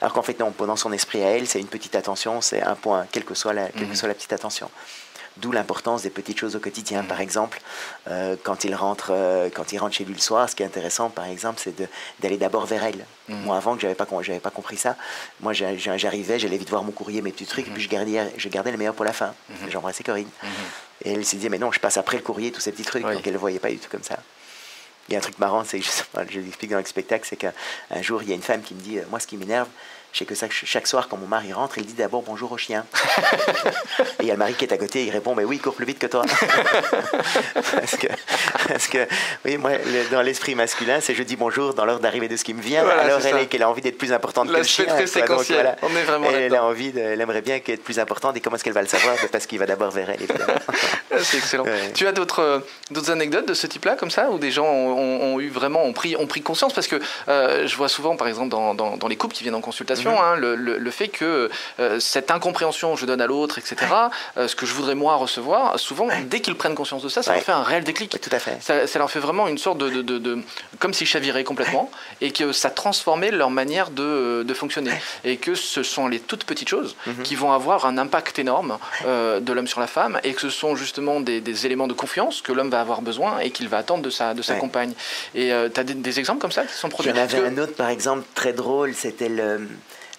Alors 0.00 0.12
qu'en 0.12 0.22
fait, 0.22 0.38
non, 0.40 0.50
pendant 0.50 0.76
son 0.76 0.92
esprit 0.92 1.22
à 1.22 1.28
elle, 1.28 1.46
c'est 1.46 1.60
une 1.60 1.68
petite 1.68 1.94
attention, 1.94 2.40
c'est 2.40 2.62
un 2.62 2.74
point, 2.74 3.06
quelle 3.12 3.24
que 3.24 3.34
soit 3.34 3.52
la, 3.52 3.68
quelle 3.68 3.82
que 3.84 3.90
Mhm. 3.90 3.94
soit 3.94 4.08
la 4.08 4.14
petite 4.14 4.32
attention. 4.32 4.70
D'où 5.36 5.52
l'importance 5.52 6.02
des 6.02 6.10
petites 6.10 6.38
choses 6.38 6.56
au 6.56 6.58
quotidien. 6.60 7.02
Mhm. 7.02 7.08
Par 7.08 7.20
exemple, 7.20 7.60
euh, 8.08 8.36
quand, 8.42 8.64
il 8.64 8.74
rentre, 8.74 9.10
euh, 9.12 9.48
quand 9.54 9.72
il 9.72 9.78
rentre 9.78 9.94
chez 9.94 10.04
lui 10.04 10.12
le 10.12 10.20
soir, 10.20 10.48
ce 10.50 10.56
qui 10.56 10.62
est 10.62 10.66
intéressant, 10.66 11.08
par 11.08 11.24
exemple, 11.26 11.60
c'est 11.64 11.72
d'aller 12.18 12.36
d'abord 12.36 12.66
vers 12.66 12.84
elle. 12.84 13.06
Mhm. 13.28 13.42
Moi, 13.44 13.56
avant 13.56 13.74
que 13.76 13.80
j'avais 13.80 13.94
pas, 13.94 14.04
com- 14.06 14.22
j'avais 14.22 14.40
pas 14.40 14.50
compris 14.50 14.76
ça, 14.76 14.96
moi, 15.40 15.52
j'a- 15.52 15.76
j'a- 15.76 15.96
j'arrivais, 15.96 16.38
j'allais 16.38 16.58
vite 16.58 16.68
voir 16.68 16.82
mon 16.82 16.92
courrier, 16.92 17.22
mes 17.22 17.30
petits 17.32 17.46
trucs, 17.46 17.68
et 17.68 17.70
puis 17.70 17.82
je 17.82 17.88
gardais, 17.88 18.20
je 18.36 18.48
gardais 18.48 18.72
le 18.72 18.76
meilleur 18.76 18.94
pour 18.94 19.04
la 19.04 19.12
fin. 19.12 19.32
J'embrassais 19.70 20.02
Corinne. 20.02 20.28
Et 21.04 21.12
elle 21.14 21.24
s'est 21.24 21.36
dit, 21.38 21.48
mais 21.48 21.58
non, 21.58 21.72
je 21.72 21.80
passe 21.80 21.96
après 21.96 22.16
le 22.18 22.22
courrier, 22.22 22.50
tous 22.52 22.60
ces 22.60 22.72
petits 22.72 22.82
trucs. 22.84 23.06
Oui. 23.06 23.14
Donc 23.14 23.26
elle 23.26 23.32
ne 23.32 23.38
voyait 23.38 23.60
pas 23.60 23.70
du 23.70 23.78
tout 23.78 23.88
comme 23.90 24.02
ça. 24.02 24.18
Il 25.10 25.14
y 25.14 25.16
a 25.16 25.18
un 25.18 25.22
truc 25.22 25.38
marrant, 25.40 25.64
c'est 25.64 25.80
je, 25.82 26.38
l'explique 26.38 26.70
dans 26.70 26.78
le 26.78 26.84
spectacle, 26.84 27.26
c'est 27.28 27.34
qu'un 27.36 27.52
un 27.90 28.00
jour, 28.00 28.22
il 28.22 28.28
y 28.28 28.32
a 28.32 28.36
une 28.36 28.42
femme 28.42 28.62
qui 28.62 28.74
me 28.74 28.80
dit, 28.80 28.98
euh, 28.98 29.02
moi, 29.10 29.18
ce 29.18 29.26
qui 29.26 29.36
m'énerve, 29.36 29.66
c'est 30.12 30.24
que 30.24 30.34
chaque 30.64 30.86
soir, 30.86 31.08
quand 31.08 31.16
mon 31.16 31.26
mari 31.26 31.52
rentre, 31.52 31.78
il 31.78 31.86
dit 31.86 31.94
d'abord 31.94 32.22
bonjour 32.22 32.50
au 32.52 32.56
chien. 32.56 32.84
et 34.00 34.02
il 34.20 34.26
y 34.26 34.30
a 34.30 34.34
le 34.34 34.38
mari 34.38 34.54
qui 34.54 34.64
est 34.64 34.72
à 34.72 34.76
côté, 34.76 35.04
il 35.04 35.10
répond, 35.10 35.34
mais 35.34 35.44
oui, 35.44 35.56
il 35.56 35.62
court 35.62 35.74
plus 35.74 35.84
vite 35.86 35.98
que 35.98 36.06
toi. 36.06 36.24
parce, 37.54 37.96
que, 37.96 38.06
parce 38.68 38.88
que, 38.88 39.06
oui, 39.44 39.56
moi, 39.56 39.72
le- 39.78 40.10
dans 40.10 40.22
l'esprit 40.22 40.54
masculin, 40.54 41.00
c'est 41.00 41.14
je 41.14 41.22
dis 41.22 41.36
bonjour 41.36 41.74
dans 41.74 41.84
l'ordre 41.84 42.02
d'arrivée 42.02 42.28
de 42.28 42.36
ce 42.36 42.42
qui 42.44 42.54
me 42.54 42.62
vient. 42.62 42.82
Voilà, 42.82 43.02
alors 43.02 43.24
elle, 43.24 43.48
qu'elle 43.48 43.62
a 43.62 43.70
envie 43.70 43.82
d'être 43.82 43.98
plus 43.98 44.12
importante 44.12 44.48
que 44.48 44.56
le 44.56 44.62
chien. 44.64 44.84
très 44.86 44.94
quoi. 44.94 45.02
Donc, 45.04 45.08
séquentiel. 45.44 45.76
On 45.82 45.96
est 45.96 46.02
vraiment 46.02 46.26
elle, 46.28 46.42
elle 46.42 46.54
a 46.56 46.64
envie, 46.64 46.90
de- 46.92 47.00
elle 47.00 47.20
aimerait 47.20 47.42
bien 47.42 47.60
qu'elle 47.60 47.76
être 47.76 47.84
plus 47.84 47.98
importante. 48.00 48.36
Et 48.36 48.40
comment 48.40 48.56
est-ce 48.56 48.64
qu'elle 48.64 48.72
va 48.72 48.82
le 48.82 48.88
savoir? 48.88 49.14
Parce 49.30 49.46
qu'il 49.46 49.58
va 49.58 49.66
d'abord 49.66 49.90
vers 49.92 50.10
elle, 50.10 50.22
évidemment. 50.22 50.54
C'est 51.22 51.38
excellent. 51.38 51.64
Ouais. 51.64 51.92
Tu 51.94 52.06
as 52.06 52.12
d'autres 52.12 52.40
euh, 52.40 52.58
d'autres 52.90 53.10
anecdotes 53.10 53.46
de 53.46 53.54
ce 53.54 53.66
type-là, 53.66 53.96
comme 53.96 54.10
ça, 54.10 54.30
où 54.30 54.38
des 54.38 54.50
gens 54.50 54.66
ont, 54.66 54.92
ont- 54.96 55.34
ont 55.34 55.40
eu 55.40 55.48
vraiment 55.48 55.84
ont 55.84 55.92
pris, 55.92 56.16
ont 56.16 56.26
pris 56.26 56.42
conscience? 56.42 56.72
Parce 56.72 56.86
que 56.86 56.96
euh, 57.28 57.66
je 57.66 57.76
vois 57.76 57.88
souvent, 57.88 58.16
par 58.16 58.28
exemple, 58.28 58.48
dans, 58.48 58.74
dans- 58.74 58.96
dans 58.96 59.08
les 59.08 59.16
couples 59.16 59.34
qui 59.34 59.42
viennent 59.42 59.54
en 59.54 59.60
consultation, 59.60 60.12
Mhm. 60.12 60.18
hein, 60.18 60.36
le, 60.36 60.54
le- 60.54 60.78
le 60.78 60.90
fait 60.90 61.08
que 61.08 61.50
euh, 61.80 62.00
cette 62.00 62.30
incompréhension, 62.30 62.96
je 62.96 63.06
donne 63.06 63.20
à 63.20 63.26
l'autre, 63.26 63.58
etc., 63.58 63.76
euh, 64.36 64.48
ce 64.48 64.54
que 64.56 64.66
je 64.66 64.74
voudrais 64.74 64.94
moi 64.94 65.16
recevoir, 65.16 65.78
souvent, 65.78 66.08
dès 66.26 66.40
qu'ils 66.40 66.54
prennent 66.56 66.74
conscience 66.74 67.02
de 67.02 67.08
ça, 67.08 67.22
ça 67.22 67.30
Ouais. 67.32 67.36
leur 67.38 67.44
fait 67.44 67.52
un 67.52 67.62
réel 67.62 67.84
déclic. 67.84 68.12
Oui, 68.14 68.20
tout 68.20 68.34
à 68.34 68.38
fait. 68.38 68.56
Ça, 68.60 68.86
ça 68.86 68.98
leur 68.98 69.10
fait 69.10 69.20
vraiment 69.20 69.48
une 69.48 69.58
sorte 69.58 69.78
de, 69.78 69.88
de- 69.90 70.02
de- 70.02 70.18
de- 70.18 70.38
comme 70.78 70.94
s'ils 70.94 71.06
chaviraient 71.06 71.44
complètement 71.44 71.90
et 72.20 72.30
que 72.32 72.52
ça 72.52 72.70
transformait 72.70 73.30
leur 73.30 73.50
manière 73.50 73.90
de, 73.90 74.44
fonctionner 74.54 74.92
et 75.24 75.36
que 75.38 75.54
ce 75.54 75.82
sont 75.82 76.06
les 76.06 76.20
toutes 76.20 76.44
petites 76.44 76.68
choses 76.68 76.94
Mhm. 77.06 77.22
qui 77.22 77.34
vont 77.34 77.52
avoir 77.52 77.86
un 77.86 77.96
impact 77.98 78.38
énorme 78.38 78.78
de 79.06 79.52
l'homme 79.52 79.66
sur 79.66 79.80
la 79.80 79.86
femme 79.86 80.20
et 80.24 80.34
que 80.34 80.40
ce 80.40 80.50
sont 80.50 80.76
justement 80.76 80.99
des, 81.20 81.40
des 81.40 81.66
éléments 81.66 81.86
de 81.88 81.92
confiance 81.94 82.42
que 82.42 82.52
l'homme 82.52 82.70
va 82.70 82.80
avoir 82.80 83.02
besoin 83.02 83.38
et 83.40 83.50
qu'il 83.50 83.68
va 83.68 83.78
attendre 83.78 84.02
de 84.02 84.10
sa, 84.10 84.34
de 84.34 84.42
sa 84.42 84.54
Ouais. 84.54 84.58
compagne. 84.60 84.92
Et 85.34 85.50
tu 85.74 85.80
as 85.80 85.84
des, 85.84 85.94
des 85.94 86.18
exemples 86.18 86.40
comme 86.40 86.52
ça 86.52 86.64
qui 86.64 86.74
sont 86.74 86.88
produits? 86.88 87.12
J'en 87.14 87.20
avais 87.20 87.38
que- 87.38 87.44
un 87.46 87.58
autre, 87.58 87.74
par 87.74 87.88
exemple, 87.88 88.24
très 88.34 88.52
drôle, 88.52 88.94
c'était 88.94 89.28
le. 89.28 89.66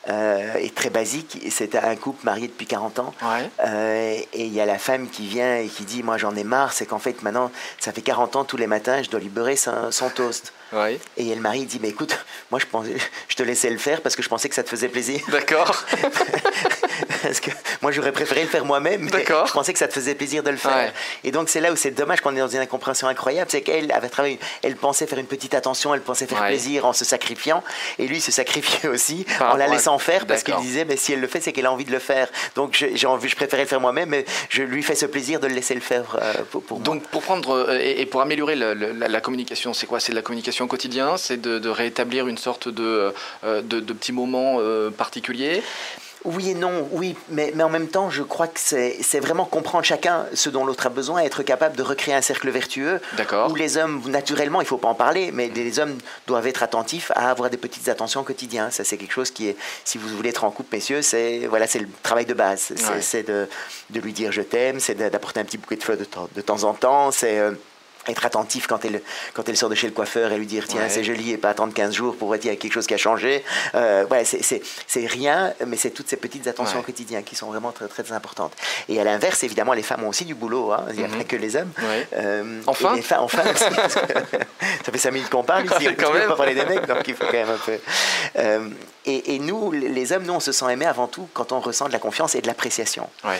euh, 0.09 0.55
et 0.55 0.71
très 0.71 0.89
basique, 0.89 1.37
c'était 1.51 1.77
un 1.77 1.95
couple 1.95 2.25
marié 2.25 2.47
depuis 2.47 2.65
40 2.65 2.97
ans. 2.99 3.13
Ouais. 3.21 3.49
Euh, 3.63 4.15
et 4.33 4.45
il 4.45 4.53
y 4.53 4.59
a 4.59 4.65
la 4.65 4.79
femme 4.79 5.07
qui 5.09 5.27
vient 5.27 5.57
et 5.57 5.67
qui 5.67 5.83
dit 5.83 6.01
Moi 6.01 6.17
j'en 6.17 6.35
ai 6.35 6.43
marre, 6.43 6.73
c'est 6.73 6.87
qu'en 6.87 6.97
fait 6.99 7.21
maintenant, 7.21 7.51
ça 7.79 7.91
fait 7.91 8.01
40 8.01 8.35
ans 8.35 8.43
tous 8.43 8.57
les 8.57 8.65
matins, 8.67 9.03
je 9.03 9.09
dois 9.11 9.19
lui 9.19 9.29
beurrer 9.29 9.55
son, 9.55 9.91
son 9.91 10.09
toast. 10.09 10.53
Ouais. 10.73 10.99
Et 11.17 11.35
le 11.35 11.41
mari 11.41 11.65
dit 11.65 11.79
Mais 11.81 11.89
écoute, 11.89 12.17
moi 12.51 12.59
je, 12.59 12.65
pensais, 12.65 12.95
je 13.27 13.35
te 13.35 13.43
laissais 13.43 13.69
le 13.69 13.77
faire 13.77 14.01
parce 14.01 14.15
que 14.15 14.23
je 14.23 14.29
pensais 14.29 14.49
que 14.49 14.55
ça 14.55 14.63
te 14.63 14.69
faisait 14.69 14.87
plaisir. 14.89 15.19
D'accord. 15.29 15.83
parce 17.23 17.39
que 17.39 17.51
moi 17.81 17.91
j'aurais 17.91 18.11
préféré 18.11 18.41
le 18.43 18.47
faire 18.47 18.65
moi-même, 18.65 19.01
mais 19.03 19.11
D'accord. 19.11 19.47
je 19.47 19.53
pensais 19.53 19.73
que 19.73 19.79
ça 19.79 19.87
te 19.87 19.93
faisait 19.93 20.15
plaisir 20.15 20.43
de 20.43 20.49
le 20.49 20.57
faire. 20.57 20.75
Ouais. 20.75 20.91
Et 21.23 21.31
donc 21.31 21.49
c'est 21.49 21.59
là 21.61 21.71
où 21.71 21.75
c'est 21.75 21.91
dommage 21.91 22.21
qu'on 22.21 22.35
est 22.35 22.39
dans 22.39 22.47
une 22.47 22.59
incompréhension 22.59 23.07
incroyable, 23.07 23.49
c'est 23.51 23.61
qu'elle 23.61 23.91
avait 23.91 24.09
travaillé, 24.09 24.39
elle 24.63 24.75
pensait 24.75 25.07
faire 25.07 25.19
une 25.19 25.25
petite 25.25 25.53
attention, 25.53 25.93
elle 25.93 26.01
pensait 26.01 26.27
faire 26.27 26.41
Ouais. 26.41 26.47
plaisir 26.47 26.85
en 26.85 26.93
se 26.93 27.05
sacrifiant, 27.05 27.63
et 27.99 28.07
lui 28.07 28.21
se 28.21 28.31
sacrifiait 28.31 28.89
aussi 28.95 29.25
Par 29.37 29.53
en 29.53 29.57
la 29.57 29.67
laissant 29.67 29.97
faire 29.99 30.25
parce 30.25 30.43
qu'il 30.43 30.55
disait 30.57 30.85
mais 30.85 30.97
si 30.97 31.13
elle 31.13 31.19
le 31.21 31.27
fait 31.27 31.41
c'est 31.41 31.51
qu'elle 31.51 31.65
a 31.65 31.71
envie 31.71 31.85
de 31.85 31.91
le 31.91 31.99
faire. 31.99 32.27
Donc 32.55 32.83
j'ai 32.93 33.07
envie, 33.07 33.29
je 33.29 33.35
préférais 33.35 33.63
le 33.63 33.67
faire 33.67 33.81
moi-même, 33.81 34.09
mais 34.09 34.25
je 34.49 34.63
lui 34.63 34.81
fais 34.83 34.95
ce 34.95 35.05
plaisir 35.05 35.39
de 35.39 35.47
le 35.47 35.53
laisser 35.53 35.73
le 35.75 35.81
faire 35.81 36.17
euh, 36.21 36.33
pour, 36.49 36.63
pour 36.63 36.77
moi. 36.79 36.85
Donc 36.85 37.03
pour 37.07 37.21
prendre 37.21 37.51
euh, 37.55 37.79
et, 37.79 38.01
et 38.01 38.05
pour 38.05 38.21
améliorer 38.21 38.55
la, 38.55 38.73
la 38.73 39.21
communication, 39.21 39.73
c'est 39.73 39.87
quoi? 39.87 39.99
C'est 39.99 40.11
de 40.11 40.15
la 40.17 40.21
communication 40.21 40.65
au 40.65 40.67
quotidien, 40.67 41.17
c'est 41.17 41.39
de, 41.39 41.59
de 41.59 41.69
rétablir 41.69 42.27
une 42.27 42.37
sorte 42.37 42.67
de, 42.67 43.13
euh, 43.43 43.61
de, 43.61 43.79
de 43.79 43.93
petits 43.93 44.11
moments 44.13 44.57
euh, 44.59 44.89
particuliers? 44.89 45.61
Oui 46.23 46.51
et 46.51 46.53
non, 46.53 46.87
oui, 46.91 47.15
mais, 47.29 47.51
mais 47.55 47.63
en 47.63 47.69
même 47.69 47.87
temps, 47.87 48.09
je 48.11 48.21
crois 48.21 48.47
que 48.47 48.59
c'est 48.59 49.19
vraiment 49.19 49.45
comprendre 49.45 49.83
chacun 49.83 50.25
ce 50.33 50.49
dont 50.49 50.65
l'autre 50.65 50.85
a 50.85 50.89
besoin, 50.89 51.21
être 51.21 51.41
capable 51.41 51.75
de 51.75 51.81
recréer 51.83 52.13
un 52.13 52.21
cercle 52.21 52.49
vertueux 52.51 52.99
D'accord. 53.17 53.49
où 53.51 53.55
les 53.55 53.77
hommes, 53.77 54.01
naturellement, 54.07 54.61
il 54.61 54.65
ne 54.65 54.67
faut 54.67 54.77
pas 54.77 54.89
en 54.89 54.93
parler, 54.95 55.31
mais 55.33 55.49
les 55.49 55.79
hommes 55.79 55.97
doivent 56.27 56.45
être 56.47 56.61
attentifs 56.61 57.11
à 57.15 57.31
avoir 57.31 57.49
des 57.49 57.57
petites 57.57 57.87
attentions 57.89 58.21
au 58.21 58.23
quotidien. 58.23 58.69
Ça, 58.69 58.83
c'est 58.83 58.97
quelque 58.97 59.13
chose 59.13 59.31
qui 59.31 59.47
est, 59.49 59.55
si 59.83 59.97
vous 59.97 60.07
voulez 60.09 60.29
être 60.29 60.43
en 60.43 60.51
couple, 60.51 60.75
messieurs, 60.75 61.01
c'est 61.01 61.47
voilà, 61.49 61.65
c'est 61.65 61.79
le 61.79 61.87
travail 62.03 62.25
de 62.25 62.33
base. 62.35 62.71
C'est 63.01 63.17
Ouais. 63.17 63.23
de, 63.23 63.47
de 63.89 63.99
lui 63.99 64.13
dire 64.13 64.31
je 64.31 64.41
t'aime, 64.43 64.79
c'est 64.79 64.95
d'apporter 64.95 65.39
un 65.39 65.43
petit 65.43 65.57
bouquet 65.57 65.75
de 65.77 65.83
fleurs 65.83 65.97
de 65.97 66.03
temps, 66.05 66.29
de 66.35 66.41
temps 66.41 66.63
en 66.65 66.73
temps, 66.73 67.09
c'est. 67.11 67.39
euh, 67.39 67.51
être 68.07 68.25
attentif 68.25 68.67
quand 68.67 68.83
elle, 68.85 69.01
quand 69.33 69.47
elle 69.47 69.57
sort 69.57 69.69
de 69.69 69.75
chez 69.75 69.87
le 69.87 69.93
coiffeur 69.93 70.31
et 70.31 70.37
lui 70.37 70.47
dire 70.47 70.65
tiens 70.67 70.89
c'est 70.89 71.03
joli 71.03 71.31
et 71.31 71.37
pas 71.37 71.49
attendre 71.49 71.73
15 71.73 71.93
jours 71.93 72.15
pour 72.15 72.27
voir 72.27 72.39
qu'il 72.39 72.49
y 72.49 72.53
a 72.53 72.55
quelque 72.55 72.73
chose 72.73 72.87
qui 72.87 72.93
a 72.93 72.97
changé. 72.97 73.43
Euh, 73.75 74.05
ouais, 74.07 74.23
c'est 74.25 75.05
rien, 75.05 75.53
mais 75.65 75.77
c'est 75.77 75.91
toutes 75.91 76.07
ces 76.07 76.17
petites 76.17 76.47
attentions 76.47 76.81
quotidiennes 76.81 77.23
qui 77.23 77.35
sont 77.35 77.47
vraiment 77.47 77.71
très, 77.71 77.87
très 77.87 78.11
importantes. 78.11 78.53
Et 78.89 78.99
à 78.99 79.03
l'inverse, 79.03 79.43
évidemment, 79.43 79.73
les 79.73 79.83
femmes 79.83 80.03
ont 80.03 80.09
aussi 80.09 80.25
du 80.25 80.35
boulot, 80.35 80.71
hein. 80.71 80.85
il 80.89 80.97
n'y 80.97 81.03
a 81.03 81.07
mhm. 81.07 81.17
pas 81.17 81.23
que 81.23 81.35
les 81.35 81.55
hommes. 81.55 81.71
Euh, 82.13 82.61
enfin 82.67 82.95
les 82.95 83.03
enfin 83.17 83.43
aussi, 83.53 83.63
Ça 84.85 84.91
fait 84.91 84.97
5 84.97 85.11
minutes 85.11 85.29
qu'on 85.29 85.43
parle 85.43 85.65
ici, 85.65 85.87
on 85.87 86.13
ne 86.13 86.27
pas 86.27 86.35
parler 86.35 86.55
des 86.55 86.65
mecs, 86.65 86.85
donc 86.87 87.07
il 87.07 87.15
faut 87.15 87.25
quand 87.25 87.33
même 87.33 87.49
un 87.49 87.57
peu... 87.57 87.77
Euh, 88.37 88.69
et, 89.05 89.35
et, 89.35 89.39
nous, 89.39 89.71
les 89.71 90.13
hommes, 90.13 90.23
nous, 90.23 90.33
on 90.33 90.39
se 90.39 90.51
sent 90.51 90.65
aimés 90.71 90.85
avant 90.85 91.07
tout 91.07 91.27
quand 91.33 91.51
on 91.51 91.59
ressent 91.59 91.87
de 91.87 91.93
la 91.93 91.99
confiance 91.99 92.35
et 92.35 92.41
de 92.41 92.47
l'appréciation. 92.47 93.09
Ouais. 93.23 93.39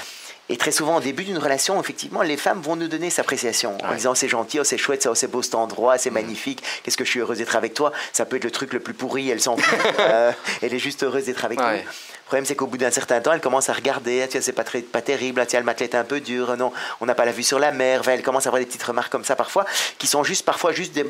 Et 0.52 0.58
très 0.58 0.72
souvent, 0.72 0.98
au 0.98 1.00
début 1.00 1.24
d'une 1.24 1.38
relation, 1.38 1.80
effectivement, 1.80 2.22
les 2.22 2.36
femmes 2.36 2.62
vont 2.62 2.76
nous 2.76 2.90
donner 2.90 3.10
sa 3.10 3.22
appréciation 3.22 3.78
en 3.84 3.94
disant 3.96 4.16
c'est 4.16 4.28
gentil, 4.28 4.60
oh, 4.60 4.64
c'est 4.66 4.78
chouette, 4.78 5.08
oh, 5.10 5.16
c'est 5.16 5.30
beau 5.30 5.42
cet 5.42 5.56
endroit, 5.56 5.98
c'est 5.98 6.10
mm. 6.10 6.14
magnifique, 6.14 6.64
qu'est-ce 6.84 6.98
que 6.98 7.06
je 7.06 7.10
suis 7.10 7.20
heureuse 7.22 7.38
d'être 7.38 7.56
avec 7.56 7.74
toi? 7.74 7.94
Ça 8.12 8.26
peut 8.26 8.36
être 8.36 8.44
le 8.44 8.52
truc 8.52 8.74
le 8.74 8.82
plus 8.82 8.94
pourri, 8.94 9.30
elle 9.30 9.42
s'en 9.42 9.58
fout. 9.58 9.80
Euh, 10.02 10.32
elle 10.62 10.74
est 10.74 10.80
juste 10.80 11.04
heureuse 11.04 11.26
d'être 11.26 11.46
avec 11.46 11.60
nous. 11.60 11.66
Le 11.66 11.82
problème, 12.26 12.46
c'est 12.46 12.56
qu'au 12.56 12.66
bout 12.66 12.78
d'un 12.78 12.92
certain 12.92 13.22
temps, 13.22 13.34
elle 13.34 13.42
commence 13.42 13.70
à 13.70 13.74
regarder, 13.74 14.22
ah, 14.24 14.28
tiens, 14.28 14.42
c'est 14.42 14.52
pas, 14.52 14.64
très, 14.64 14.82
pas 14.82 15.02
terrible, 15.02 15.40
ah, 15.40 15.46
tiens, 15.46 15.60
le 15.60 15.66
matelas 15.66 15.86
est 15.86 15.96
un 15.96 16.04
peu 16.04 16.20
dur, 16.20 16.58
non, 16.58 16.74
on 17.02 17.06
n'a 17.06 17.14
pas 17.14 17.26
la 17.26 17.32
vue 17.32 17.44
sur 17.44 17.60
la 17.60 17.72
mer. 17.72 18.08
elle 18.08 18.24
commence 18.24 18.46
à 18.46 18.50
avoir 18.50 18.60
des 18.60 18.66
petites 18.66 18.84
remarques 18.84 19.12
comme 19.12 19.24
ça 19.24 19.36
parfois, 19.36 19.66
qui 20.00 20.08
sont 20.08 20.24
juste 20.24 20.44
parfois 20.44 20.72
juste 20.72 20.94
des, 20.94 21.06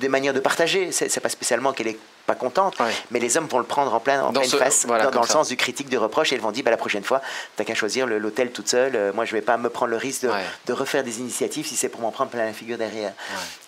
des 0.00 0.08
manières 0.08 0.34
de 0.34 0.40
partager. 0.40 0.90
C'est 0.90 1.20
pas 1.20 1.28
spécialement 1.28 1.72
qu'elle 1.72 1.88
est 1.88 1.98
pas 2.28 2.34
contente, 2.34 2.76
mais 3.10 3.20
les 3.20 3.38
hommes 3.38 3.46
vont 3.46 3.58
le 3.58 3.64
prendre 3.64 3.94
en, 3.94 4.00
plein, 4.00 4.22
en 4.22 4.32
pleine 4.32 4.48
face, 4.48 4.86
dans, 4.86 5.22
le 5.22 5.26
sens 5.26 5.48
du 5.48 5.56
critique, 5.56 5.88
du 5.88 5.96
reproche, 5.96 6.30
et 6.32 6.36
ils 6.36 6.42
vont 6.42 6.52
dire 6.52 6.62
bah, 6.62 6.70
la 6.70 6.76
prochaine 6.76 7.02
fois, 7.02 7.22
t'as 7.56 7.64
qu'à 7.64 7.74
choisir 7.74 8.06
l'hôtel 8.06 8.52
toute 8.52 8.68
seule. 8.68 8.94
Euh, 8.96 9.12
moi, 9.14 9.24
je 9.24 9.32
vais 9.32 9.40
pas 9.40 9.56
me 9.56 9.70
prendre 9.70 9.90
le 9.90 9.96
risque 9.96 10.26
de, 10.66 10.72
refaire 10.72 11.02
des 11.02 11.20
initiatives 11.20 11.66
si 11.66 11.74
c'est 11.74 11.88
pour 11.88 12.02
m'en 12.02 12.10
prendre 12.10 12.30
plein 12.30 12.44
la 12.44 12.52
figure 12.52 12.76
derrière. 12.76 13.12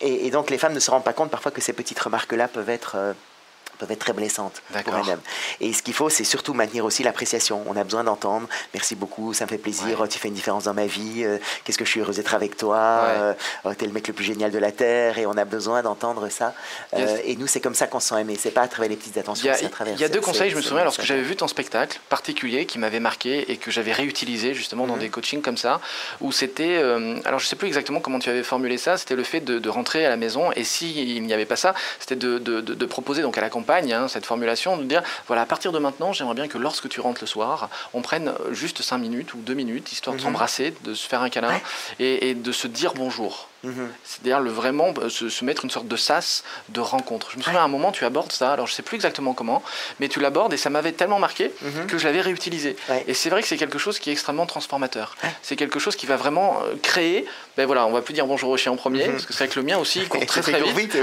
Et, 0.00 0.30
donc, 0.30 0.50
les 0.50 0.58
femmes 0.58 0.74
ne 0.74 0.80
se 0.80 0.90
rendent 0.90 1.04
pas 1.04 1.14
compte 1.14 1.30
parfois 1.30 1.50
que 1.50 1.62
ces 1.62 1.72
petites 1.72 1.98
remarques-là 1.98 2.48
peuvent 2.48 2.68
être 2.68 2.92
euh, 2.96 3.12
peuvent 3.80 3.90
être 3.90 4.00
très 4.00 4.12
blessantes 4.12 4.62
pour 4.84 4.94
un 4.94 5.08
homme. 5.08 5.20
Et 5.60 5.72
ce 5.72 5.82
qu'il 5.82 5.94
faut, 5.94 6.10
c'est 6.10 6.24
surtout 6.24 6.52
maintenir 6.52 6.84
aussi 6.84 7.02
l'appréciation. 7.02 7.64
On 7.66 7.76
a 7.76 7.82
besoin 7.82 8.04
d'entendre. 8.04 8.46
Merci 8.74 8.94
beaucoup, 8.94 9.32
ça 9.32 9.46
me 9.46 9.50
fait 9.50 9.58
plaisir. 9.58 9.98
Oh, 10.02 10.06
tu 10.06 10.18
fais 10.18 10.28
une 10.28 10.34
différence 10.34 10.64
dans 10.64 10.74
ma 10.74 10.86
vie. 10.86 11.24
Euh, 11.24 11.38
qu'est-ce 11.64 11.78
que 11.78 11.84
je 11.86 11.90
suis 11.90 12.00
heureuse 12.00 12.16
d'être 12.16 12.34
avec 12.34 12.58
toi. 12.58 12.78
Euh, 12.78 13.34
oh, 13.64 13.70
tu 13.74 13.84
es 13.84 13.86
le 13.86 13.94
mec 13.94 14.06
le 14.06 14.12
plus 14.12 14.24
génial 14.24 14.50
de 14.50 14.58
la 14.58 14.70
terre. 14.70 15.18
Et 15.18 15.24
on 15.24 15.36
a 15.36 15.46
besoin 15.46 15.82
d'entendre 15.82 16.28
ça. 16.28 16.54
Euh, 16.94 17.16
et 17.24 17.36
nous, 17.36 17.46
c'est 17.46 17.60
comme 17.60 17.74
ça 17.74 17.86
qu'on 17.86 18.00
se 18.00 18.08
sent 18.08 18.20
aimé. 18.20 18.36
C'est 18.38 18.50
pas 18.50 18.62
à 18.62 18.68
travers 18.68 18.90
les 18.90 18.96
petites 18.96 19.16
attentions. 19.16 19.50
Il 19.50 20.00
y 20.00 20.04
a, 20.04 20.08
deux 20.08 20.20
conseils. 20.20 20.50
Je 20.50 20.56
me 20.56 20.62
souviens 20.62 20.84
lorsque 20.84 21.02
j'avais 21.02 21.22
vu 21.22 21.36
ton 21.36 21.48
spectacle 21.48 21.98
particulier 22.10 22.66
qui 22.66 22.78
m'avait 22.78 23.00
marqué 23.00 23.50
et 23.50 23.56
que 23.56 23.70
j'avais 23.70 23.92
réutilisé 23.92 24.52
justement 24.52 24.86
dans 24.86 24.94
mhm. 24.94 25.00
des 25.00 25.08
coachings 25.08 25.42
comme 25.42 25.56
ça, 25.56 25.80
où 26.20 26.32
c'était. 26.32 26.76
alors, 27.24 27.38
je 27.38 27.46
sais 27.46 27.56
plus 27.56 27.68
exactement 27.68 28.00
comment 28.00 28.18
tu 28.18 28.28
avais 28.28 28.42
formulé 28.42 28.76
ça. 28.76 28.98
C'était 28.98 29.16
le 29.16 29.24
fait 29.24 29.40
de, 29.40 29.70
rentrer 29.70 30.04
à 30.04 30.08
la 30.08 30.16
maison 30.16 30.50
et 30.52 30.64
s'il 30.64 31.22
n'y 31.22 31.32
avait 31.32 31.46
pas 31.46 31.56
ça, 31.56 31.74
c'était 32.00 32.16
de, 32.16 32.38
de, 32.38 32.86
proposer 32.86 33.22
donc 33.22 33.38
à 33.38 33.40
la 33.40 33.48
Hein, 33.70 34.08
cette 34.08 34.26
formulation, 34.26 34.76
de 34.76 34.84
dire 34.84 35.02
voilà, 35.26 35.42
à 35.42 35.46
partir 35.46 35.70
de 35.72 35.78
maintenant, 35.78 36.12
j'aimerais 36.12 36.34
bien 36.34 36.48
que 36.48 36.58
lorsque 36.58 36.88
tu 36.88 37.00
rentres 37.00 37.20
le 37.20 37.26
soir, 37.26 37.68
on 37.94 38.02
prenne 38.02 38.32
juste 38.50 38.82
5 38.82 38.98
minutes 38.98 39.34
ou 39.34 39.38
2 39.38 39.54
minutes, 39.54 39.92
histoire 39.92 40.16
de 40.16 40.20
mhm. 40.20 40.26
s'embrasser, 40.26 40.74
de 40.82 40.94
se 40.94 41.06
faire 41.06 41.22
un 41.22 41.30
câlin 41.30 41.60
et, 41.98 42.34
de 42.34 42.52
se 42.52 42.66
dire 42.66 42.94
bonjour. 42.94 43.48
Mhm. 43.62 43.88
C'est-à-dire 44.04 44.40
le, 44.40 44.50
vraiment 44.50 44.92
euh, 44.98 45.08
se, 45.08 45.44
mettre 45.44 45.64
une 45.64 45.70
sorte 45.70 45.88
de 45.88 45.96
sas 45.96 46.44
de 46.70 46.80
rencontre. 46.80 47.30
Je 47.32 47.38
me 47.38 47.42
souviens 47.42 47.60
à 47.60 47.64
un 47.64 47.68
moment, 47.68 47.92
tu 47.92 48.04
abordes 48.04 48.32
ça, 48.32 48.52
alors 48.52 48.66
je 48.66 48.72
ne 48.72 48.76
sais 48.76 48.82
plus 48.82 48.94
exactement 48.94 49.34
comment, 49.34 49.62
mais 49.98 50.08
tu 50.08 50.20
l'abordes 50.20 50.52
et 50.52 50.56
ça 50.56 50.70
m'avait 50.70 50.92
tellement 50.92 51.18
marqué 51.18 51.52
mhm. 51.62 51.86
que 51.86 51.98
je 51.98 52.04
l'avais 52.04 52.20
réutilisé. 52.20 52.76
Et 53.06 53.14
c'est 53.14 53.30
vrai 53.30 53.42
que 53.42 53.48
c'est 53.48 53.56
quelque 53.56 53.78
chose 53.78 53.98
qui 53.98 54.10
est 54.10 54.12
extrêmement 54.12 54.46
transformateur. 54.46 55.16
C'est 55.42 55.56
quelque 55.56 55.78
chose 55.78 55.96
qui 55.96 56.06
va 56.06 56.16
vraiment 56.16 56.62
euh, 56.62 56.74
créer, 56.82 57.26
ben 57.56 57.66
voilà, 57.66 57.86
on 57.86 57.92
va 57.92 58.02
plus 58.02 58.14
dire 58.14 58.26
bonjour 58.26 58.50
au 58.50 58.56
chien 58.56 58.72
en 58.72 58.76
premier, 58.76 59.06
parce 59.08 59.26
que 59.26 59.32
c'est 59.32 59.44
vrai 59.44 59.48
que 59.48 59.58
le 59.58 59.66
mien 59.66 59.78
aussi 59.78 60.00
il 60.00 60.08
court 60.08 60.24
très 60.26 60.40
très 60.40 60.62
vite. 60.72 60.96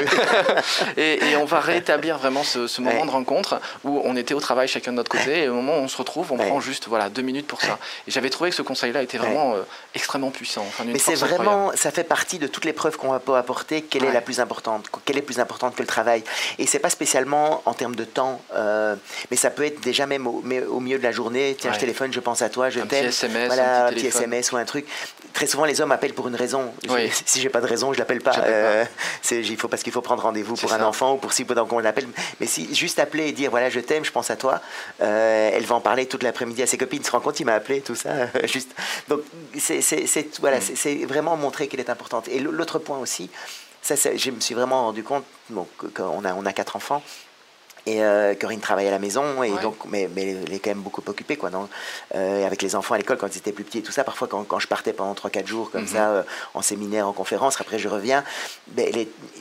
et, 0.97 1.29
et, 1.29 1.35
on 1.35 1.45
va 1.45 1.59
rétablir 1.59 2.17
vraiment 2.17 2.43
ce, 2.43 2.67
ce, 2.67 2.81
moment 2.81 3.05
de 3.05 3.11
rencontre 3.11 3.59
où 3.83 4.01
on 4.03 4.15
était 4.15 4.33
au 4.33 4.39
travail 4.39 4.67
chacun 4.67 4.91
de 4.91 4.97
notre 4.97 5.11
côté 5.11 5.43
et 5.43 5.49
au 5.49 5.53
moment 5.53 5.73
où 5.73 5.81
on 5.81 5.87
se 5.87 5.97
retrouve, 5.97 6.31
on 6.31 6.37
prend 6.37 6.59
juste 6.59 6.87
voilà, 6.87 7.09
deux 7.09 7.21
minutes 7.21 7.47
pour 7.47 7.61
ça. 7.61 7.77
Et 8.07 8.11
j'avais 8.11 8.29
trouvé 8.29 8.49
que 8.49 8.55
ce 8.55 8.61
conseil-là 8.61 9.03
était 9.03 9.17
vraiment 9.17 9.53
euh, 9.53 9.61
extrêmement 9.93 10.31
puissant. 10.31 10.65
Enfin, 10.67 10.83
Mais 10.85 10.99
c'est 10.99 11.15
vraiment, 11.15 11.71
ça 11.75 11.91
fait 11.91 12.03
partie 12.03 12.39
de 12.39 12.46
toutes 12.47 12.65
les 12.65 12.73
preuves 12.73 12.97
qu'on 12.97 13.09
va 13.09 13.37
apporter, 13.37 13.81
quelle 13.81 14.05
est 14.05 14.11
la 14.11 14.21
plus 14.21 14.39
importante, 14.39 14.87
quelle 15.05 15.17
est 15.17 15.21
plus 15.21 15.39
importante 15.39 15.75
que 15.75 15.81
le 15.81 15.87
travail. 15.87 16.23
Et 16.59 16.67
c'est 16.67 16.79
pas 16.79 16.89
spécialement 16.89 17.61
en 17.65 17.73
termes 17.73 17.95
de 17.95 18.03
temps, 18.03 18.41
euh, 18.55 18.95
mais 19.31 19.37
ça 19.37 19.49
peut 19.49 19.63
être 19.63 19.81
déjà 19.81 20.05
même 20.05 20.27
au, 20.27 20.41
mais 20.43 20.63
au 20.63 20.79
milieu 20.79 20.97
de 20.97 21.03
la 21.03 21.11
journée, 21.11 21.55
tiens, 21.59 21.73
je 21.73 21.79
téléphone, 21.79 22.11
je 22.13 22.19
pense 22.19 22.41
à 22.41 22.49
toi, 22.49 22.69
je 22.69 22.79
t'aime. 22.81 23.11
Voilà, 23.47 23.87
un 23.87 23.93
petit, 23.93 24.07
SMS 24.07 24.51
ou 24.51 24.57
un 24.57 24.65
truc. 24.65 24.85
Très 25.37 25.45
souvent, 25.45 25.65
les 25.65 25.81
hommes 25.81 25.91
appellent 25.91 26.15
pour 26.15 26.27
une 26.27 26.35
raison. 26.35 26.73
Si 26.81 27.23
Si 27.27 27.41
j'ai 27.41 27.49
pas 27.49 27.61
de 27.61 27.67
raison, 27.67 27.93
je 27.93 27.99
l'appelle 27.99 28.21
pas. 28.21 28.39
Euh, 28.39 28.83
il 29.29 29.55
faut 29.55 29.67
parce 29.67 29.83
qu'il 29.83 29.93
faut 29.93 30.01
prendre 30.01 30.23
rendez-vous 30.23 30.55
pour 30.55 30.73
un 30.73 30.81
enfant 30.81 31.13
ou 31.13 31.17
pour 31.17 31.31
si 31.31 31.45
pendant 31.45 31.67
qu'on 31.67 31.77
l'appelle. 31.77 32.07
Mais 32.39 32.47
si 32.47 32.73
juste 32.73 32.97
appeler 32.97 33.27
et 33.27 33.31
dire 33.33 33.51
voilà 33.51 33.69
je 33.69 33.79
t'aime, 33.79 34.03
je 34.03 34.11
pense 34.11 34.31
à 34.31 34.35
toi, 34.35 34.59
euh, 34.99 35.51
elle 35.53 35.63
va 35.63 35.75
en 35.75 35.79
parler 35.79 36.07
toute 36.07 36.23
l'après-midi 36.23 36.63
à 36.63 36.65
ses 36.65 36.79
copines. 36.79 37.03
Se 37.03 37.11
rend 37.11 37.19
compte, 37.19 37.39
il 37.39 37.45
m'a 37.45 37.53
appelé, 37.53 37.81
tout 37.81 37.93
ça. 37.93 38.09
juste. 38.45 38.71
Donc 39.09 39.21
c'est 39.59 39.79
voilà, 40.39 40.57
mm. 40.57 40.75
c'est 40.75 41.05
vraiment 41.05 41.37
montrer 41.37 41.67
qu'elle 41.67 41.81
est 41.81 41.91
importante. 41.91 42.27
Et 42.29 42.39
l'autre 42.39 42.79
point 42.79 42.97
aussi, 42.97 43.29
ça, 43.83 43.93
je 43.95 44.31
me 44.31 44.39
suis 44.39 44.55
vraiment 44.55 44.85
rendu 44.85 45.03
compte, 45.03 45.23
bon, 45.51 45.67
qu'on 45.93 46.25
a, 46.25 46.33
on 46.33 46.47
a 46.47 46.53
quatre 46.53 46.75
enfants, 46.75 47.03
et 47.87 48.03
euh, 48.03 48.35
Corinne 48.35 48.59
travaille 48.59 48.87
à 48.87 48.91
la 48.91 48.99
maison, 48.99 49.41
et 49.43 49.51
donc, 49.61 49.77
mais, 49.87 50.09
mais, 50.13 50.35
elle 50.45 50.53
est 50.53 50.59
quand 50.59 50.71
même 50.71 50.81
beaucoup 50.81 51.01
occupée, 51.07 51.37
quoi. 51.37 51.49
Non 51.49 51.69
euh, 52.15 52.45
avec 52.45 52.61
les 52.61 52.75
enfants 52.75 52.95
à 52.95 52.97
l'école, 52.97 53.17
quand 53.17 53.33
ils 53.33 53.37
étaient 53.37 53.53
plus 53.53 53.63
petits 53.63 53.79
et 53.79 53.81
tout 53.81 53.93
ça, 53.93 54.03
parfois 54.03 54.27
quand, 54.27 54.43
quand 54.43 54.59
je 54.59 54.67
partais 54.67 54.91
pendant 54.91 55.13
3-4 55.13 55.47
jours 55.47 55.71
comme 55.71 55.81
mhm. 55.81 55.87
ça, 55.87 56.09
euh, 56.09 56.23
en 56.53 56.61
séminaire, 56.61 57.07
en 57.07 57.13
conférence, 57.13 57.59
après 57.61 57.79
je 57.79 57.87
reviens, 57.87 58.25
ben, 58.67 58.93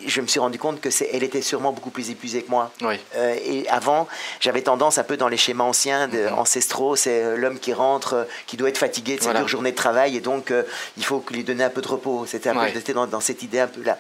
je 0.07 0.21
me 0.21 0.29
suis 0.29 0.39
rendu 0.39 0.61
compte 0.61 0.81
que 0.81 0.91
elle 1.13 1.25
était 1.25 1.43
sûrement 1.43 1.73
beaucoup 1.73 1.91
plus 1.91 2.11
épuisée 2.11 2.43
que 2.43 2.51
moi. 2.51 2.71
et 3.19 3.69
avant, 3.69 4.07
j'avais 4.39 4.63
tendance 4.63 4.99
un 4.99 5.05
peu 5.05 5.17
dans 5.17 5.29
les 5.29 5.37
schémas 5.37 5.65
anciens, 5.65 6.07
de, 6.07 6.29
mhm. 6.29 6.39
ancestraux, 6.39 6.95
c'est 6.95 7.37
l'homme 7.37 7.59
qui 7.59 7.73
rentre, 7.73 8.29
qui 8.47 8.57
doit 8.57 8.69
être 8.69 8.79
fatigué 8.79 9.17
de 9.17 9.23
sa 9.23 9.35
dure 9.35 9.49
journée 9.49 9.73
de 9.73 9.77
travail, 9.77 10.17
et 10.17 10.21
donc 10.21 10.53
il 10.97 11.05
faut 11.05 11.25
lui 11.33 11.43
donner 11.43 11.65
un 11.65 11.71
peu 11.71 11.83
de 11.83 11.89
repos. 11.89 12.27
C'était 12.27 12.51
un 12.51 12.55
peu, 12.55 12.93
dans, 12.93 13.07
dans 13.09 13.21
cette 13.21 13.43
idée 13.43 13.59
un 13.59 13.67
peu 13.67 13.83
là. 13.83 13.99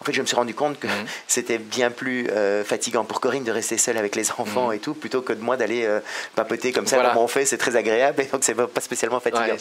En 0.00 0.04
fait, 0.04 0.12
je 0.14 0.22
me 0.22 0.26
suis 0.26 0.36
rendu 0.36 0.54
compte 0.54 0.78
que 0.78 0.86
mhm. 0.86 1.06
c'était 1.26 1.58
bien 1.58 1.90
plus 1.90 2.28
euh, 2.30 2.64
fatigant 2.64 3.04
pour 3.04 3.20
Corinne 3.20 3.44
de 3.44 3.52
rester 3.52 3.76
seule 3.76 3.98
avec 3.98 4.16
les 4.16 4.30
enfants 4.32 4.68
mhm. 4.68 4.74
et 4.74 4.78
tout, 4.78 4.94
plutôt 4.94 5.20
que 5.20 5.32
de 5.32 5.42
moi 5.42 5.56
d'aller 5.56 5.84
euh, 5.84 6.00
papoter 6.34 6.72
comme 6.72 6.86
ça, 6.86 6.96
comme 6.96 7.18
on 7.18 7.28
fait, 7.28 7.44
c'est 7.44 7.58
très 7.58 7.76
agréable, 7.76 8.22
et 8.22 8.26
donc 8.26 8.42
c'est 8.42 8.54
pas 8.54 8.80
spécialement 8.80 9.20
fatigant. 9.20 9.56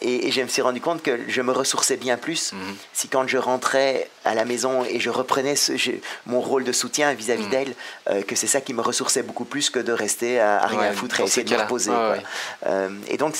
et, 0.00 0.30
je 0.30 0.40
me 0.40 0.48
suis 0.48 0.62
rendu 0.62 0.80
compte 0.80 1.02
que 1.02 1.18
je 1.28 1.42
me 1.42 1.52
ressourçais 1.52 1.96
bien 1.96 2.16
plus 2.16 2.52
mhm. 2.52 2.76
si 2.92 3.08
quand 3.08 3.26
je 3.26 3.38
rentrais 3.38 4.08
à 4.24 4.34
la 4.34 4.44
maison 4.44 4.84
et 4.84 5.00
je 5.00 5.10
reprenais 5.10 5.56
ce, 5.56 5.72
mon 6.26 6.40
rôle 6.40 6.64
de 6.64 6.72
soutien 6.72 7.12
vis-à-vis 7.12 7.48
d'elle, 7.48 7.74
euh, 8.08 8.22
que 8.22 8.36
c'est 8.36 8.46
ça 8.46 8.60
qui 8.60 8.74
me 8.74 8.80
ressourçait 8.80 9.22
beaucoup 9.22 9.44
plus 9.44 9.68
que 9.68 9.80
de 9.80 9.92
rester 9.92 10.40
à, 10.40 10.66
rien 10.66 10.92
foutre 10.92 11.20
et 11.20 11.24
essayer 11.24 11.44
de 11.44 11.54
me 11.54 11.60
reposer. 11.60 11.92
et 13.08 13.16
donc, 13.16 13.36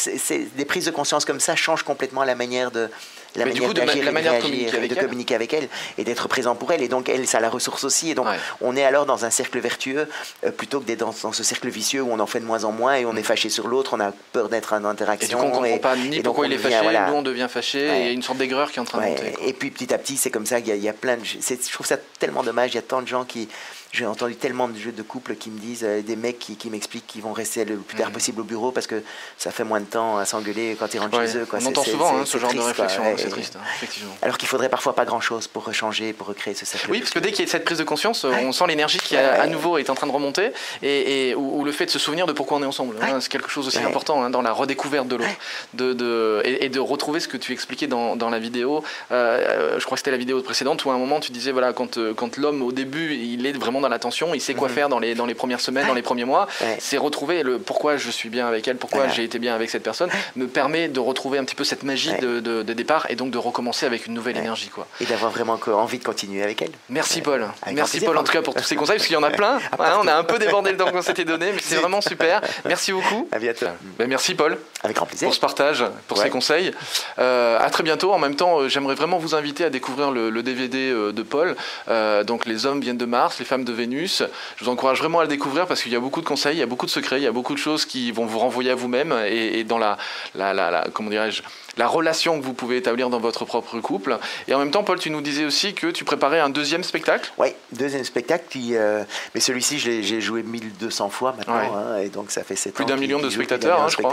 des 0.56 0.64
prises 0.64 0.86
de 0.86 0.90
conscience 0.90 1.24
comme 1.24 1.40
ça 1.40 1.54
changent 1.54 1.84
complètement 1.84 2.24
la 2.24 2.34
manière 2.34 2.70
de 2.70 2.90
la 3.36 3.46
manière 3.46 3.74
d'agir, 3.74 4.04
la 4.04 4.12
manière 4.12 4.36
de, 4.36 4.42
communiquer, 4.42 4.76
avec, 4.76 4.90
de 4.90 5.00
communiquer 5.00 5.34
avec 5.34 5.52
elle 5.52 5.68
et 5.98 6.04
d'être 6.04 6.28
présent 6.28 6.54
pour 6.54 6.72
elle. 6.72 6.82
Et 6.82 6.88
donc, 6.88 7.08
elle, 7.08 7.26
ça 7.26 7.40
la 7.40 7.50
ressource 7.50 7.84
aussi. 7.84 8.10
Et 8.10 8.14
donc, 8.14 8.26
on 8.60 8.76
est 8.76 8.84
alors 8.84 9.06
dans 9.06 9.24
un 9.24 9.30
cercle 9.30 9.58
vertueux 9.58 10.08
euh, 10.44 10.50
plutôt 10.50 10.80
que 10.80 10.86
d'être 10.86 11.00
dans, 11.00 11.32
ce 11.32 11.42
cercle 11.42 11.68
vicieux 11.68 12.02
où 12.02 12.10
on 12.10 12.18
en 12.18 12.26
fait 12.26 12.40
de 12.40 12.44
moins 12.44 12.64
en 12.64 12.72
moins 12.72 12.94
et 12.94 13.04
on 13.04 13.16
est 13.16 13.22
fâché 13.22 13.48
sur 13.48 13.68
l'autre, 13.68 13.94
on 13.94 14.00
a 14.00 14.12
peur 14.32 14.48
d'être 14.48 14.72
en 14.74 14.84
interaction. 14.84 15.38
Et 15.38 15.42
donc, 15.42 15.54
on 15.54 15.60
ne 15.60 15.68
comprend 15.68 15.78
pas 15.78 15.96
ni 15.96 16.20
pourquoi 16.20 16.46
il 16.46 16.52
est 16.52 16.58
fâché, 16.58 16.98
nous 17.08 17.14
on 17.14 17.22
devient 17.22 17.48
fâché, 17.48 17.80
et 17.80 18.00
il 18.00 18.06
y 18.06 18.08
a 18.08 18.12
une 18.12 18.22
sorte 18.22 18.38
d'aigreur 18.38 18.70
qui 18.70 18.78
est 18.78 18.82
en 18.82 18.84
train 18.84 19.00
de 19.00 19.06
monter. 19.06 19.34
Et 19.46 19.52
puis, 19.52 19.70
petit 19.70 19.92
à 19.92 19.98
petit, 19.98 20.16
c'est 20.16 20.30
comme 20.30 20.46
ça, 20.46 20.58
il 20.58 20.66
y, 20.66 20.78
y 20.78 20.88
a 20.88 20.92
plein 20.92 21.16
de. 21.16 21.24
Je 21.24 21.72
trouve 21.72 21.86
ça 21.86 21.96
tellement 22.18 22.42
dommage, 22.42 22.70
il 22.72 22.76
y 22.76 22.78
a 22.78 22.82
tant 22.82 23.02
de 23.02 23.08
gens 23.08 23.24
qui 23.24 23.48
j'ai 23.92 24.06
entendu 24.06 24.36
tellement 24.36 24.68
de 24.68 24.78
jeux 24.78 24.90
de 24.90 25.02
couple 25.02 25.36
qui 25.36 25.50
me 25.50 25.58
disent, 25.58 25.84
euh, 25.84 26.00
des 26.00 26.16
mecs 26.16 26.38
qui, 26.38 26.56
qui 26.56 26.70
m'expliquent 26.70 27.06
qu'ils 27.06 27.20
vont 27.20 27.34
rester 27.34 27.66
le 27.66 27.76
plus 27.76 27.98
tard 27.98 28.08
mhm. 28.08 28.14
possible 28.14 28.40
au 28.40 28.44
bureau 28.44 28.72
parce 28.72 28.86
que 28.86 29.02
ça 29.36 29.50
fait 29.50 29.64
moins 29.64 29.80
de 29.80 29.84
temps 29.84 30.16
à 30.16 30.24
s'engueuler 30.24 30.76
quand 30.78 30.92
ils 30.94 30.98
rentrent 30.98 31.20
chez 31.26 31.36
eux. 31.36 31.44
Quoi. 31.44 31.58
On 31.62 31.66
entend 31.66 31.84
souvent 31.84 32.16
hein, 32.16 32.22
ce 32.24 32.38
genre 32.38 32.54
de 32.54 32.60
réflexion, 32.60 33.02
c'est 33.18 33.28
triste, 33.28 33.56
hein, 33.56 33.64
effectivement. 33.76 34.16
Alors 34.22 34.38
qu'il 34.38 34.48
faudrait 34.48 34.70
parfois 34.70 34.94
pas 34.94 35.04
grand-chose 35.04 35.46
pour 35.46 35.72
changer, 35.74 36.14
pour 36.14 36.26
recréer 36.26 36.54
ce 36.54 36.64
cercle. 36.64 36.90
Oui, 36.90 37.00
parce 37.00 37.10
que 37.10 37.18
dès 37.18 37.32
qu'il 37.32 37.44
y 37.44 37.48
a 37.48 37.50
cette 37.50 37.66
prise 37.66 37.78
de 37.78 37.84
conscience, 37.84 38.24
on 38.24 38.52
sent 38.52 38.64
l'énergie 38.66 38.98
qui 38.98 39.16
à 39.16 39.46
nouveau 39.46 39.76
est 39.76 39.90
en 39.90 39.94
train 39.94 40.06
de 40.06 40.12
remonter 40.12 40.52
et, 40.82 41.34
ou, 41.34 41.62
le 41.62 41.72
fait 41.72 41.86
de 41.86 41.90
se 41.90 41.98
souvenir 41.98 42.26
de 42.26 42.32
pourquoi 42.32 42.56
on 42.56 42.62
est 42.62 42.66
ensemble. 42.66 42.96
Hein, 43.02 43.20
c'est 43.20 43.30
quelque 43.30 43.50
chose 43.50 43.66
aussi 43.66 43.78
important 43.78 44.30
dans 44.30 44.42
la 44.42 44.52
redécouverte 44.52 45.06
de 45.08 45.16
l'autre 45.16 45.30
de, 45.74 45.92
de, 45.92 46.42
et, 46.44 46.68
de 46.68 46.80
retrouver 46.80 47.20
ce 47.20 47.28
que 47.28 47.36
tu 47.36 47.52
expliquais 47.52 47.86
dans, 47.86 48.16
dans 48.16 48.30
la 48.30 48.38
vidéo. 48.38 48.82
Euh, 49.10 49.78
je 49.78 49.84
crois 49.84 49.96
que 49.96 50.00
c'était 50.00 50.10
la 50.10 50.16
vidéo 50.16 50.40
précédente 50.40 50.84
où 50.84 50.90
à 50.90 50.94
un 50.94 50.98
moment 50.98 51.20
tu 51.20 51.30
disais 51.30 51.52
voilà 51.52 51.72
quand, 51.72 51.98
quand 52.14 52.36
l'homme 52.38 52.62
au 52.62 52.72
début 52.72 53.14
il 53.14 53.46
est 53.46 53.52
vraiment 53.52 53.81
répondre 53.82 53.86
à 53.92 53.96
l'attention, 53.96 54.34
il 54.34 54.40
sait 54.40 54.54
quoi 54.54 54.68
Mhm. 54.68 54.74
faire 54.74 54.88
dans 54.88 54.98
les, 55.00 55.14
dans 55.14 55.26
les 55.26 55.34
premières 55.34 55.60
semaines, 55.60 55.86
dans 55.86 55.94
les 55.94 56.02
premiers 56.02 56.24
mois. 56.24 56.46
Ouais. 56.60 56.76
C'est 56.78 56.96
retrouver 56.98 57.42
le 57.42 57.58
pourquoi 57.58 57.96
je 57.96 58.10
suis 58.10 58.28
bien 58.28 58.46
avec 58.46 58.66
elle, 58.68 58.76
pourquoi 58.76 59.08
j'ai 59.08 59.24
été 59.24 59.38
bien 59.38 59.54
avec 59.54 59.70
cette 59.70 59.82
personne, 59.82 60.08
me 60.36 60.46
permet 60.46 60.88
de 60.88 61.00
retrouver 61.00 61.38
un 61.38 61.44
petit 61.44 61.54
peu 61.56 61.64
cette 61.64 61.82
magie 61.82 62.12
de, 62.20 62.40
de- 62.40 62.62
de 62.62 62.72
départ 62.72 63.06
et 63.08 63.16
donc 63.16 63.30
de 63.30 63.38
recommencer 63.38 63.86
avec 63.86 64.06
une 64.06 64.14
nouvelle 64.14 64.36
énergie. 64.36 64.68
Quoi. 64.68 64.86
Et 65.00 65.04
d'avoir 65.06 65.30
vraiment 65.32 65.58
envie 65.66 65.98
de 65.98 66.04
continuer 66.04 66.42
avec 66.42 66.62
elle. 66.62 66.70
Merci. 66.88 67.20
Paul. 67.22 67.46
Avec 67.62 67.74
Merci 67.76 68.00
Paul 68.00 68.16
en 68.16 68.22
tout 68.24 68.32
cas 68.32 68.42
pour 68.42 68.54
tous 68.54 68.62
ces 68.64 68.76
conseils, 68.76 68.96
parce 68.96 69.06
qu'il 69.06 69.14
y 69.14 69.18
en 69.18 69.22
a 69.22 69.30
plein. 69.30 69.58
Hein, 69.82 69.98
on 70.02 70.06
a 70.06 70.14
un 70.14 70.22
peu 70.24 70.38
débordé 70.38 70.70
le 70.70 70.76
temps 70.76 70.90
qu'on 70.92 71.02
s'était 71.02 71.24
donné, 71.24 71.50
mais 71.52 71.60
c'est 71.60 71.76
vraiment 71.82 72.00
super. 72.00 72.40
Merci 72.64 72.92
beaucoup. 72.92 73.28
À 73.32 73.38
bientôt. 73.38 73.66
Ben, 73.98 74.06
merci 74.08 74.34
Paul 74.34 74.56
Avec 74.84 74.96
grand 74.96 75.06
plaisir. 75.06 75.26
pour 75.26 75.34
ce 75.34 75.40
partage, 75.40 75.84
pour 76.06 76.18
ces 76.18 76.30
conseils. 76.30 76.72
Euh, 77.18 77.58
à 77.60 77.68
très 77.70 77.82
bientôt. 77.82 78.12
En 78.12 78.18
même 78.18 78.36
temps, 78.36 78.60
euh, 78.60 78.68
j'aimerais 78.68 78.94
vraiment 78.94 79.18
vous 79.18 79.34
inviter 79.34 79.64
à 79.64 79.70
découvrir 79.70 80.10
le, 80.12 80.30
le 80.30 80.42
DVD 80.42 80.90
euh, 80.90 81.12
de 81.12 81.22
Paul. 81.22 81.56
Euh, 81.88 82.22
donc, 82.22 82.46
les 82.46 82.64
hommes 82.66 82.80
viennent 82.80 82.96
de 82.98 83.04
Mars, 83.06 83.38
les 83.40 83.44
femmes 83.44 83.64
de 83.64 83.71
Vénus. 83.72 84.22
Je 84.56 84.64
vous 84.64 84.70
encourage 84.70 84.98
vraiment 84.98 85.20
à 85.20 85.22
le 85.22 85.28
découvrir 85.28 85.66
parce 85.66 85.82
qu'il 85.82 85.92
y 85.92 85.96
a 85.96 86.00
beaucoup 86.00 86.20
de 86.20 86.26
conseils, 86.26 86.56
il 86.56 86.60
y 86.60 86.62
a 86.62 86.66
beaucoup 86.66 86.86
de 86.86 86.90
secrets, 86.90 87.18
il 87.20 87.24
y 87.24 87.26
a 87.26 87.32
beaucoup 87.32 87.54
de 87.54 87.58
choses 87.58 87.84
qui 87.84 88.12
vont 88.12 88.26
vous 88.26 88.38
renvoyer 88.38 88.70
à 88.70 88.74
vous-même 88.74 89.12
et, 89.26 89.58
et 89.60 89.64
dans 89.64 89.78
la, 89.78 89.98
la, 90.34 90.52
la, 90.54 90.70
la- 90.70 90.86
comment 90.92 91.10
dirais-je, 91.10 91.42
la 91.78 91.86
relation 91.86 92.38
que 92.38 92.44
vous 92.44 92.52
pouvez 92.52 92.76
établir 92.76 93.08
dans 93.08 93.18
votre 93.18 93.44
propre 93.46 93.80
couple. 93.80 94.18
Et 94.46 94.54
en 94.54 94.58
même 94.58 94.70
temps, 94.70 94.84
Paul, 94.84 94.98
tu 94.98 95.08
nous 95.10 95.22
disais 95.22 95.44
aussi 95.46 95.72
que 95.74 95.86
tu 95.86 96.04
préparais 96.04 96.38
un 96.40 96.50
deuxième 96.50 96.84
spectacle. 96.84 97.32
Oui, 97.38 97.48
deuxième 97.72 98.04
spectacle 98.04 98.44
qui, 98.50 98.76
euh, 98.76 99.04
mais 99.34 99.40
celui-ci 99.40 99.78
j'ai 99.78 100.20
joué 100.20 100.42
1200 100.42 101.08
fois 101.08 101.34
maintenant, 101.36 101.56
Ouais. 101.56 101.70
hein, 101.74 101.96
et 102.02 102.08
donc 102.08 102.30
ça 102.30 102.44
fait 102.44 102.56
7 102.56 102.74
Plus 102.74 102.84
d'un 102.84 102.96
million 102.96 103.18
qu'il 103.18 103.26
de 103.28 103.32
spectateurs, 103.32 103.80
hein, 103.82 103.88
je 103.88 103.96
crois. 103.96 104.12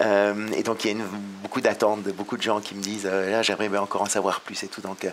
Euh, 0.00 0.48
et 0.56 0.62
donc 0.62 0.84
il 0.84 0.88
y 0.88 0.90
a 0.90 0.92
une- 0.96 1.06
beaucoup 1.42 1.60
d'attentes, 1.60 2.02
de 2.02 2.10
beaucoup 2.12 2.36
de 2.36 2.42
gens 2.42 2.60
qui 2.60 2.74
me 2.74 2.80
disent 2.82 3.08
euh, 3.10 3.30
là 3.30 3.42
j'aimerais 3.42 3.68
encore 3.78 4.02
en 4.02 4.06
savoir 4.06 4.40
plus 4.40 4.62
et 4.64 4.66
tout. 4.68 4.80
Donc 4.80 5.06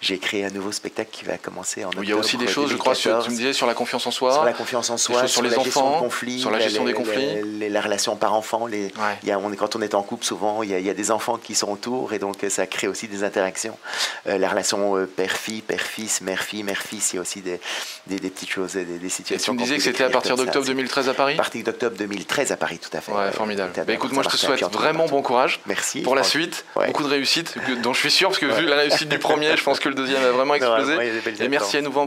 j'ai 0.00 0.18
créé 0.18 0.44
un 0.44 0.50
nouveau 0.50 0.72
spectacle 0.72 1.10
qui 1.12 1.24
va 1.24 1.36
commencer 1.38 1.84
en 1.84 1.90
Où 1.90 2.02
il 2.02 2.08
y 2.08 2.12
a 2.12 2.16
aussi 2.16 2.36
des 2.36 2.46
choses, 2.48 2.70
je 2.70 2.76
crois, 2.76 2.94
sur, 3.02 3.22
tu 3.24 3.30
me 3.30 3.36
disais 3.36 3.52
sur 3.52 3.66
la 3.66 3.74
confiance 3.74 4.06
en 4.06 4.10
soi. 4.10 4.32
sur 4.32 4.44
la 4.44 4.52
confiance 4.52 4.90
en 4.90 4.96
soi, 4.96 5.26
sur 5.26 5.42
les 5.42 5.50
la 5.50 5.62
gestion 5.62 5.80
enfants, 5.86 5.96
de 5.96 6.02
conflits, 6.04 6.40
sur 6.40 6.50
la 6.50 6.60
gestion 6.60 6.84
des 6.84 6.92
conflits. 6.94 7.42
les- 7.44 7.68
la 7.68 7.80
relation 7.80 8.16
par 8.16 8.34
enfant. 8.34 8.66
Les, 8.66 8.82
Ouais. 8.84 9.18
il 9.22 9.28
y 9.28 9.32
a, 9.32 9.38
on 9.38 9.50
quand 9.54 9.76
on 9.76 9.82
est 9.82 9.94
en 9.94 10.02
couple, 10.02 10.24
souvent, 10.24 10.62
il 10.62 10.70
y, 10.70 10.74
a, 10.74 10.78
il 10.78 10.86
y 10.86 10.90
a 10.90 10.94
des 10.94 11.10
enfants 11.10 11.36
qui 11.38 11.54
sont 11.54 11.70
autour 11.70 12.12
et 12.12 12.18
donc 12.18 12.36
ça 12.48 12.66
crée 12.66 12.88
aussi 12.88 13.08
des 13.08 13.24
interactions. 13.24 13.76
Euh, 14.26 14.38
la 14.38 14.48
relation 14.48 14.96
euh, 14.96 15.06
père-fille, 15.06 15.62
père-fils, 15.62 16.20
mère-fille, 16.20 16.62
mère-fils, 16.62 17.12
il 17.12 17.16
y 17.16 17.18
a 17.18 17.22
aussi 17.22 17.40
des, 17.40 17.60
des, 18.06 18.18
des 18.18 18.30
petites 18.30 18.50
choses, 18.50 18.72
des, 18.74 18.84
des 18.84 19.06
Et 19.06 19.08
situations. 19.08 19.52
tu 19.54 19.58
me 19.58 19.62
disais 19.64 19.76
que 19.76 19.82
c'était 19.82 20.04
à 20.04 20.10
partir 20.10 20.36
d'octobre 20.36 20.66
2013 20.66 21.08
à 21.08 21.14
Paris? 21.14 21.34
À 21.34 21.36
partir 21.38 21.64
d'octobre 21.64 21.96
2013 21.96 22.52
à 22.52 22.56
Paris, 22.56 22.78
tout 22.78 22.96
à 22.96 23.00
fait. 23.00 23.12
Ouais, 23.12 23.30
formidable. 23.32 23.72
Bah, 23.86 23.92
écoute, 23.92 24.12
moi 24.12 24.22
je 24.22 24.28
te 24.28 24.36
souhaite 24.36 24.62
vraiment 24.72 25.06
bon 25.06 25.22
courage 25.22 25.60
Merci. 25.66 26.02
pour 26.02 26.14
la 26.14 26.22
suite. 26.22 26.64
Beaucoup 26.86 27.02
de 27.04 27.08
réussite, 27.08 27.54
dont 27.82 27.92
je 27.92 27.98
suis 28.00 28.10
sûr, 28.10 28.28
parce 28.28 28.38
que 28.38 28.46
vu 28.60 28.66
la 28.66 28.76
réussite 28.76 29.08
du 29.08 29.18
premier, 29.18 29.56
je 29.56 29.62
pense 29.62 29.80
que 29.80 29.88
le 29.88 29.94
deuxième 29.94 30.20
vraiment 30.22 30.54
vraiment, 30.56 30.74
a 30.74 30.82
des 30.82 31.20
belles 31.24 31.42
Et 31.42 31.48
merci 31.48 31.76
à 31.76 31.80
nouveau 31.82 32.06